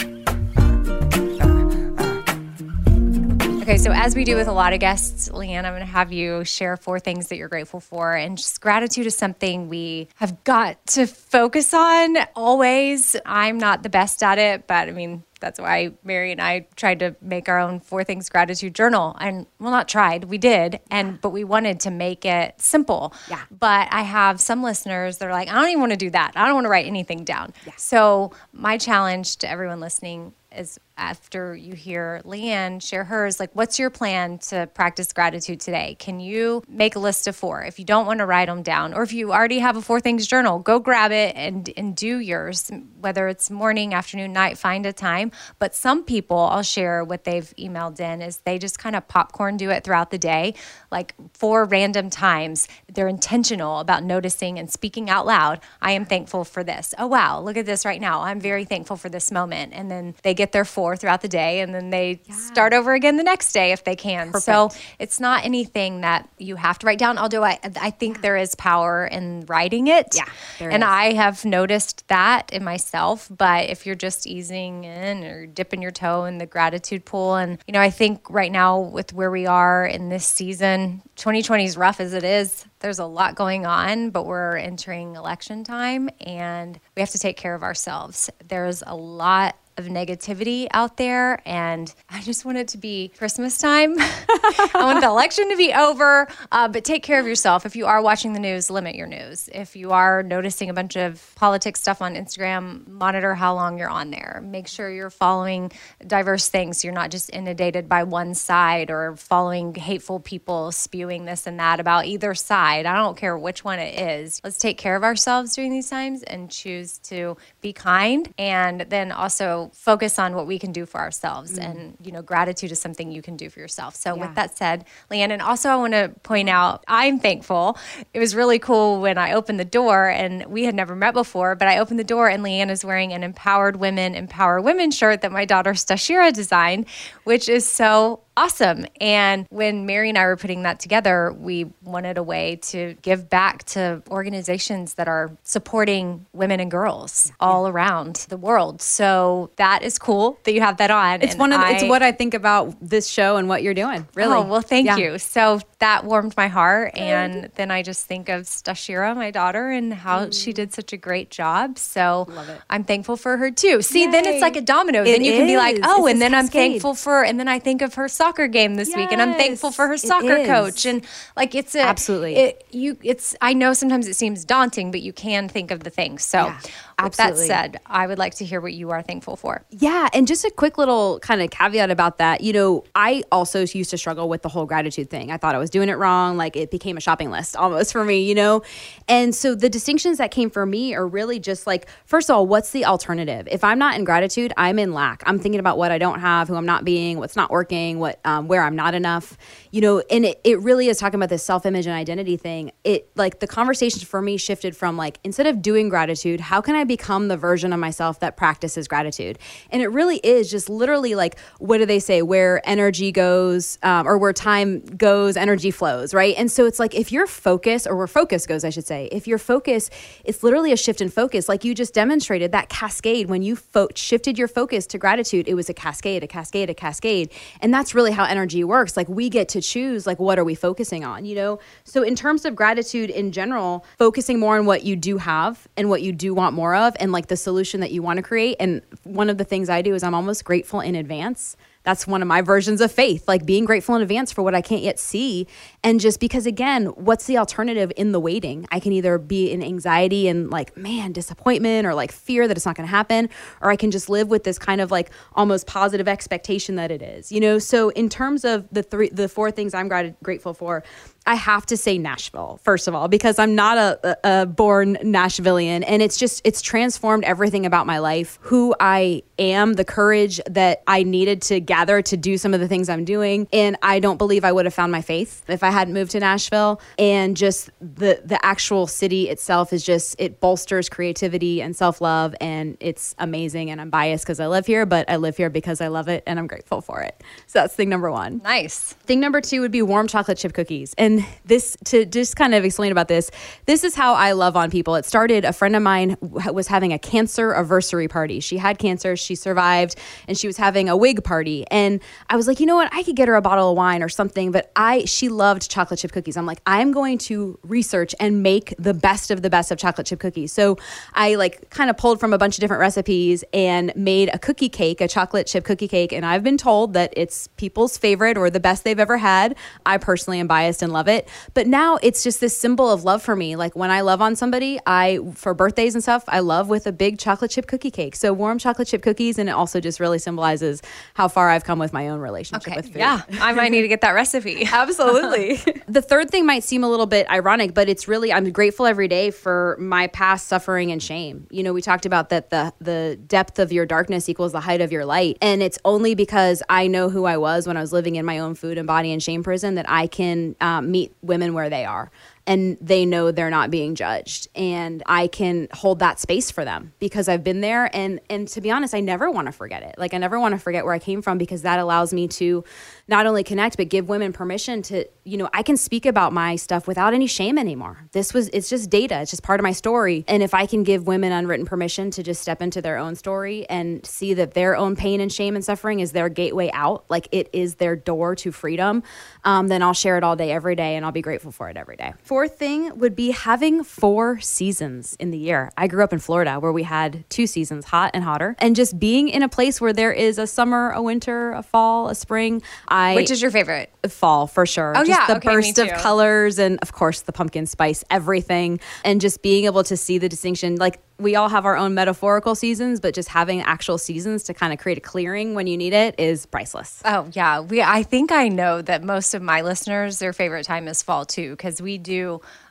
[3.63, 6.11] Okay, so as we do with a lot of guests, Leanne, I'm going to have
[6.11, 8.13] you share four things that you're grateful for.
[8.13, 13.15] And just gratitude is something we have got to focus on always.
[13.25, 16.99] I'm not the best at it, but I mean, that's why Mary and I tried
[16.99, 19.17] to make our own four things gratitude journal.
[19.19, 20.79] And well, not tried, we did.
[20.89, 23.13] And but we wanted to make it simple.
[23.29, 23.41] Yeah.
[23.51, 26.31] But I have some listeners that are like, I don't even want to do that.
[26.37, 27.53] I don't want to write anything down.
[27.65, 27.73] Yeah.
[27.75, 33.79] So my challenge to everyone listening is after you hear Leanne share hers, like, what's
[33.79, 35.95] your plan to practice gratitude today?
[35.99, 37.63] Can you make a list of four?
[37.63, 39.99] If you don't want to write them down, or if you already have a four
[39.99, 42.69] things journal, go grab it and, and do yours,
[42.99, 45.31] whether it's morning, afternoon, night, find a time.
[45.57, 49.57] But some people, I'll share what they've emailed in, is they just kind of popcorn
[49.57, 50.53] do it throughout the day,
[50.91, 52.67] like four random times.
[52.93, 55.59] They're intentional about noticing and speaking out loud.
[55.81, 56.93] I am thankful for this.
[56.97, 58.21] Oh, wow, look at this right now.
[58.21, 59.73] I'm very thankful for this moment.
[59.73, 63.17] And then they get their four throughout the day and then they start over again
[63.17, 64.33] the next day if they can.
[64.33, 64.69] So
[64.99, 68.55] it's not anything that you have to write down, although I, I think there is
[68.55, 70.15] power in writing it.
[70.15, 70.25] Yeah,
[70.59, 70.89] and is.
[70.89, 73.29] I have noticed that in myself.
[73.35, 77.57] But if you're just easing in or dipping your toe in the gratitude pool, and
[77.67, 81.77] you know, I think right now with where we are in this season, 2020 is
[81.77, 82.65] rough as it is.
[82.79, 87.37] There's a lot going on, but we're entering election time and we have to take
[87.37, 88.29] care of ourselves.
[88.45, 91.41] There's a lot of negativity out there.
[91.45, 93.95] And I just want it to be Christmas time.
[93.99, 96.27] I want the election to be over.
[96.51, 97.65] Uh, but take care of yourself.
[97.65, 99.49] If you are watching the news, limit your news.
[99.53, 103.89] If you are noticing a bunch of politics stuff on Instagram, monitor how long you're
[103.89, 104.41] on there.
[104.43, 105.71] Make sure you're following
[106.05, 106.83] diverse things.
[106.83, 111.79] You're not just inundated by one side or following hateful people spewing this and that
[111.79, 112.85] about either side.
[112.85, 114.41] I don't care which one it is.
[114.43, 119.11] Let's take care of ourselves during these times and choose to be kind and then
[119.11, 121.57] also focus on what we can do for ourselves.
[121.57, 121.69] Mm.
[121.69, 123.95] And, you know, gratitude is something you can do for yourself.
[123.95, 127.77] So, with that said, Leanne, and also I want to point out I'm thankful.
[128.13, 131.55] It was really cool when I opened the door and we had never met before,
[131.55, 135.21] but I opened the door and Leanne is wearing an Empowered Women, Empower Women shirt
[135.21, 136.87] that my daughter Stashira designed,
[137.23, 138.85] which is so awesome.
[138.99, 143.29] And when Mary and I were putting that together, we wanted a way to give
[143.29, 148.81] back to organizations that are supporting women and girls all around the world.
[148.81, 151.21] So that is cool that you have that on.
[151.21, 153.73] It's And one of it's I- what I think about this show and what you're
[153.73, 154.01] doing.
[154.01, 154.33] Oh, really.
[154.33, 154.97] Oh, well, thank Yeah.
[154.97, 155.17] you.
[155.19, 156.97] So that warmed my heart.
[156.97, 160.43] And then I just think of Stashira, my daughter, and how mm.
[160.43, 161.77] she did such a great job.
[161.77, 162.27] So
[162.69, 163.81] I'm thankful for her too.
[163.81, 165.01] See, then it's like a domino.
[165.01, 167.47] It then you can be like, oh, It's and then I'm thankful for, and then
[167.47, 170.85] I think of her soccer game this week, and I'm thankful for her soccer coach.
[170.85, 171.05] And
[171.35, 172.35] like, it's a, Absolutely.
[172.35, 175.89] It, you, it's, I know sometimes it seems daunting, but you can think of the
[175.89, 176.23] things.
[176.23, 176.59] So Yeah,
[177.01, 179.65] with that said, I would like to hear what you are thankful for.
[179.69, 182.41] Yeah, and just a quick little kind of caveat about that.
[182.41, 185.31] You know, I also used to struggle with the whole gratitude thing.
[185.31, 186.37] I thought I was doing it wrong.
[186.37, 188.61] Like it became a shopping list almost for me, you know?
[189.07, 192.47] And so the distinctions that came for me are really just like, first of all,
[192.47, 193.47] what's the alternative?
[193.51, 195.23] If I'm not in gratitude, I'm in lack.
[195.25, 198.19] I'm thinking about what I don't have, who I'm not being, what's not working, what
[198.25, 199.37] um, where I'm not enough,
[199.71, 202.71] you know, and it, it really is talking about this self-image and identity thing.
[202.83, 206.75] It like the conversation for me shifted from like, instead of doing gratitude, how can
[206.75, 209.39] I become the version of myself that practices gratitude?
[209.69, 212.21] And it really is just literally like, what do they say?
[212.21, 216.35] Where energy goes, um, or where time goes, energy flows, right?
[216.37, 219.27] And so it's like if your focus, or where focus goes, I should say, if
[219.27, 219.89] your focus,
[220.23, 221.49] it's literally a shift in focus.
[221.49, 225.53] Like you just demonstrated that cascade when you fo- shifted your focus to gratitude, it
[225.53, 227.31] was a cascade, a cascade, a cascade.
[227.61, 228.97] And that's really how energy works.
[228.97, 231.59] Like we get to choose, like, what are we focusing on, you know?
[231.83, 235.89] So in terms of gratitude in general, focusing more on what you do have and
[235.89, 238.57] what you do want more of and like the solution that you want to create.
[238.59, 242.21] And one of the things I do is I'm almost grateful in advance that's one
[242.21, 244.99] of my versions of faith, like being grateful in advance for what I can't yet
[244.99, 245.47] see.
[245.83, 248.65] And just because, again, what's the alternative in the waiting?
[248.71, 252.65] I can either be in anxiety and like, man, disappointment or like fear that it's
[252.65, 253.29] not going to happen,
[253.61, 257.01] or I can just live with this kind of like almost positive expectation that it
[257.01, 257.59] is, you know?
[257.59, 259.89] So, in terms of the three, the four things I'm
[260.23, 260.83] grateful for,
[261.25, 265.83] I have to say Nashville, first of all, because I'm not a, a, born Nashvilleian.
[265.87, 270.83] And it's just, it's transformed everything about my life, who I am, the courage that
[270.85, 273.47] I needed to gather to do some of the things I'm doing.
[273.53, 276.19] And I don't believe I would have found my faith if I hadn't moved to
[276.19, 276.81] Nashville.
[276.99, 282.35] And just the, the actual city itself is just, it bolsters creativity and self love.
[282.41, 283.69] And it's amazing.
[283.69, 286.23] And I'm biased because I live here, but I live here because I love it
[286.27, 287.23] and I'm grateful for it.
[287.47, 288.41] So that's thing number one.
[288.43, 288.93] Nice.
[289.05, 290.93] Thing number two would be warm chocolate chip cookies.
[290.97, 291.12] And
[291.45, 293.29] this, to just kind of explain about this,
[293.65, 294.95] this is how I love on people.
[294.95, 298.39] It started, a friend of mine was having a cancer anniversary party.
[298.39, 299.95] She had cancer, she survived,
[300.27, 301.65] and she was having a wig party.
[301.71, 302.93] And I was like, you know what?
[302.93, 305.99] I could get her a bottle of wine or something, but I, she loved chocolate
[305.99, 306.37] chip cookies.
[306.37, 310.07] I'm like, I'm going to research and make the best of the best of chocolate
[310.07, 310.51] chip cookies.
[310.51, 310.77] So
[311.13, 314.69] I like kind of pulled from a bunch of different recipes and made a cookie
[314.69, 316.13] cake, a chocolate chip cookie cake.
[316.13, 319.55] And I've been told that it's people's favorite or the best they've ever had.
[319.85, 321.27] I personally am biased and love it.
[321.53, 323.55] But now it's just this symbol of love for me.
[323.55, 326.91] Like when I love on somebody, I, for birthdays and stuff, I love with a
[326.91, 328.15] big chocolate chip cookie cake.
[328.15, 329.37] So warm chocolate chip cookies.
[329.37, 330.81] And it also just really symbolizes
[331.13, 332.75] how far I've come with my own relationship Okay.
[332.77, 332.97] with food.
[332.97, 333.21] Yeah.
[333.41, 334.65] I might need to get that recipe.
[334.71, 335.59] Absolutely.
[335.87, 339.07] the third thing might seem a little bit ironic, but it's really I'm grateful every
[339.07, 341.47] day for my past suffering and shame.
[341.51, 344.81] You know, we talked about that the the depth of your darkness equals the height
[344.81, 347.91] of your light, and it's only because I know who I was when I was
[347.93, 351.11] living in my own food and body and shame prison that I can um, meet
[351.21, 352.11] women where they are
[352.45, 354.47] and they know they're not being judged.
[354.55, 357.89] And i can hold that space for them because i've been there.
[357.95, 359.95] And and to be honest i never want to forget it.
[359.97, 362.63] Like i never want to forget where i came from because that allows me to
[363.07, 366.55] not only connect but give women permission to you know i can speak about my
[366.55, 368.07] stuff without any shame anymore.
[368.11, 369.21] This was it's just data.
[369.21, 370.25] It's just part of my story.
[370.27, 373.67] And if i can give women unwritten permission to just step into their own story
[373.69, 377.27] and see that their own pain and shame and suffering is their gateway out like
[377.31, 379.03] it is their door to freedom
[379.43, 381.77] um, then i'll share it all day every day and i'll be grateful for it
[381.77, 385.71] every day fourth thing would be having four seasons in the year.
[385.77, 388.97] I grew up in Florida where we had two seasons, hot and hotter, and just
[388.97, 392.63] being in a place where there is a summer, a winter, a fall, a spring.
[392.87, 393.91] I Which is your favorite?
[394.09, 394.93] fall for sure.
[394.95, 395.27] Oh, just yeah.
[395.27, 399.65] the Okay, burst of colors and of course the pumpkin spice, everything, and just being
[399.65, 400.77] able to see the distinction.
[400.77, 404.73] Like we all have our own metaphorical seasons, but just having actual seasons to kind
[404.73, 407.01] of create a clearing when you need it is priceless.
[407.05, 407.81] Oh yeah, we.
[407.81, 411.51] I think I know that most of my listeners, their favorite time is fall too,
[411.51, 412.22] because we do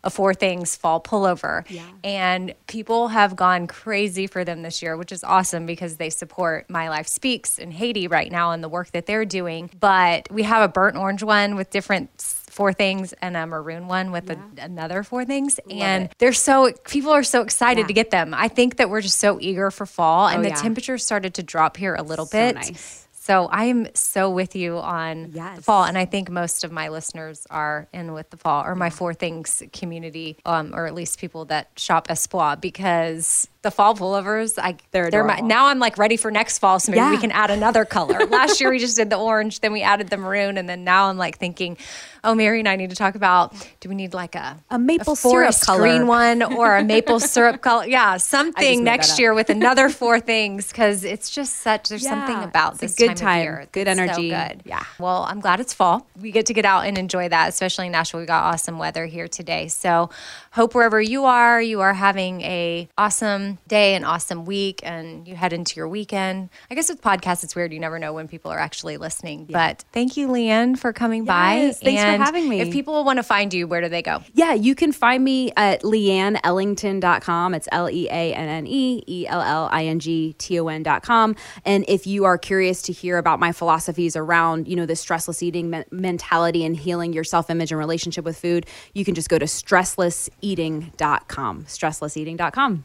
[0.04, 1.82] a four things fall pullover, Yeah.
[2.02, 6.68] and people have gone crazy for them this year, which is awesome because they support
[6.68, 9.70] My Life Speaks and Haiti right now and the work that they're doing.
[9.78, 14.10] But we have a burnt orange one with different four things and a maroon one
[14.12, 17.86] with a, another four things, and they're so people are so excited Yeah.
[17.86, 18.34] to get them.
[18.34, 20.54] I think that we're just so eager for fall, and Oh, the yeah.
[20.56, 22.54] temperature started to drop here a little So bit.
[22.56, 23.06] nice.
[23.22, 26.88] So I am so with you on the fall, and I think most of my
[26.88, 31.20] listeners are in with the fall, or my Four Things community, um, or at least
[31.20, 35.44] people that shop Espoir, because the fall pullovers, I They're my, adorable.
[35.46, 38.18] now I'm like ready for next fall, so maybe we can add another color.
[38.30, 41.08] Last year we just did the orange, then we added the maroon, and then now
[41.08, 41.76] I'm like thinking,
[42.24, 45.14] oh, Mary and I need to talk about do we need like a A maple
[45.16, 45.80] syrup forest color.
[45.80, 47.86] green one or a maple syrup color?
[47.86, 51.88] Yeah, something next year with another four things because it's just such.
[51.88, 53.68] There's something about a this good time, time, of year.
[53.72, 54.30] good that's so energy.
[54.30, 54.62] good.
[54.64, 54.82] Yeah.
[54.98, 56.06] Well, I'm glad it's fall.
[56.20, 58.20] We get to get out and enjoy that, especially in Nashville.
[58.20, 59.68] We got awesome weather here today.
[59.68, 60.10] So,
[60.52, 65.34] hope wherever you are, you are having a awesome day, and awesome week, and you
[65.34, 66.50] head into your weekend.
[66.70, 67.72] I guess with podcasts, it's weird.
[67.72, 69.46] You never know when people are actually listening.
[69.46, 71.56] But thank you, Leanne, for coming by.
[71.56, 72.60] Yes, thanks for having me.
[72.60, 74.22] If people want to find you, where do they go?
[74.34, 77.54] Yeah, you can find me at leanneellington.com.
[77.54, 80.68] It's L E A N N E E L L I N G T O
[80.68, 81.36] N.com.
[81.64, 85.42] And if you are curious to hear about my philosophies around, you know, the stressless
[85.42, 89.28] eating me- mentality and healing your self image and relationship with food, you can just
[89.28, 91.64] go to stresslesseating.com.
[91.64, 92.84] Stresslesseating.com.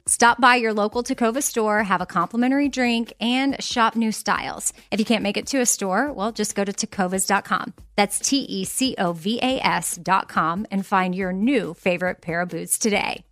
[0.11, 4.73] Stop by your local Tecovas store, have a complimentary drink, and shop new styles.
[4.91, 7.73] If you can't make it to a store, well, just go to tecovas.com.
[7.95, 12.49] That's T E C O V A S.com and find your new favorite pair of
[12.49, 13.23] boots today.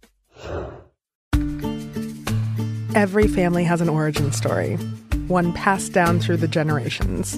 [2.95, 4.77] Every family has an origin story,
[5.27, 7.37] one passed down through the generations.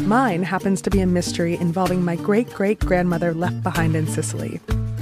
[0.00, 4.58] Mine happens to be a mystery involving my great great grandmother left behind in Sicily.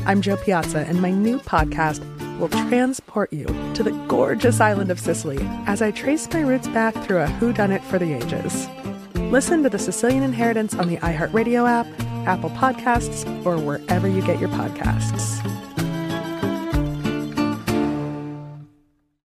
[0.08, 2.00] I'm Jo Piazza, and my new podcast
[2.38, 3.44] will transport you
[3.74, 5.36] to the gorgeous island of Sicily
[5.66, 8.66] as I trace my roots back through a whodunit for the ages.
[9.30, 11.86] Listen to The Sicilian Inheritance on the iHeartRadio app,
[12.26, 15.67] Apple Podcasts, or wherever you get your podcasts.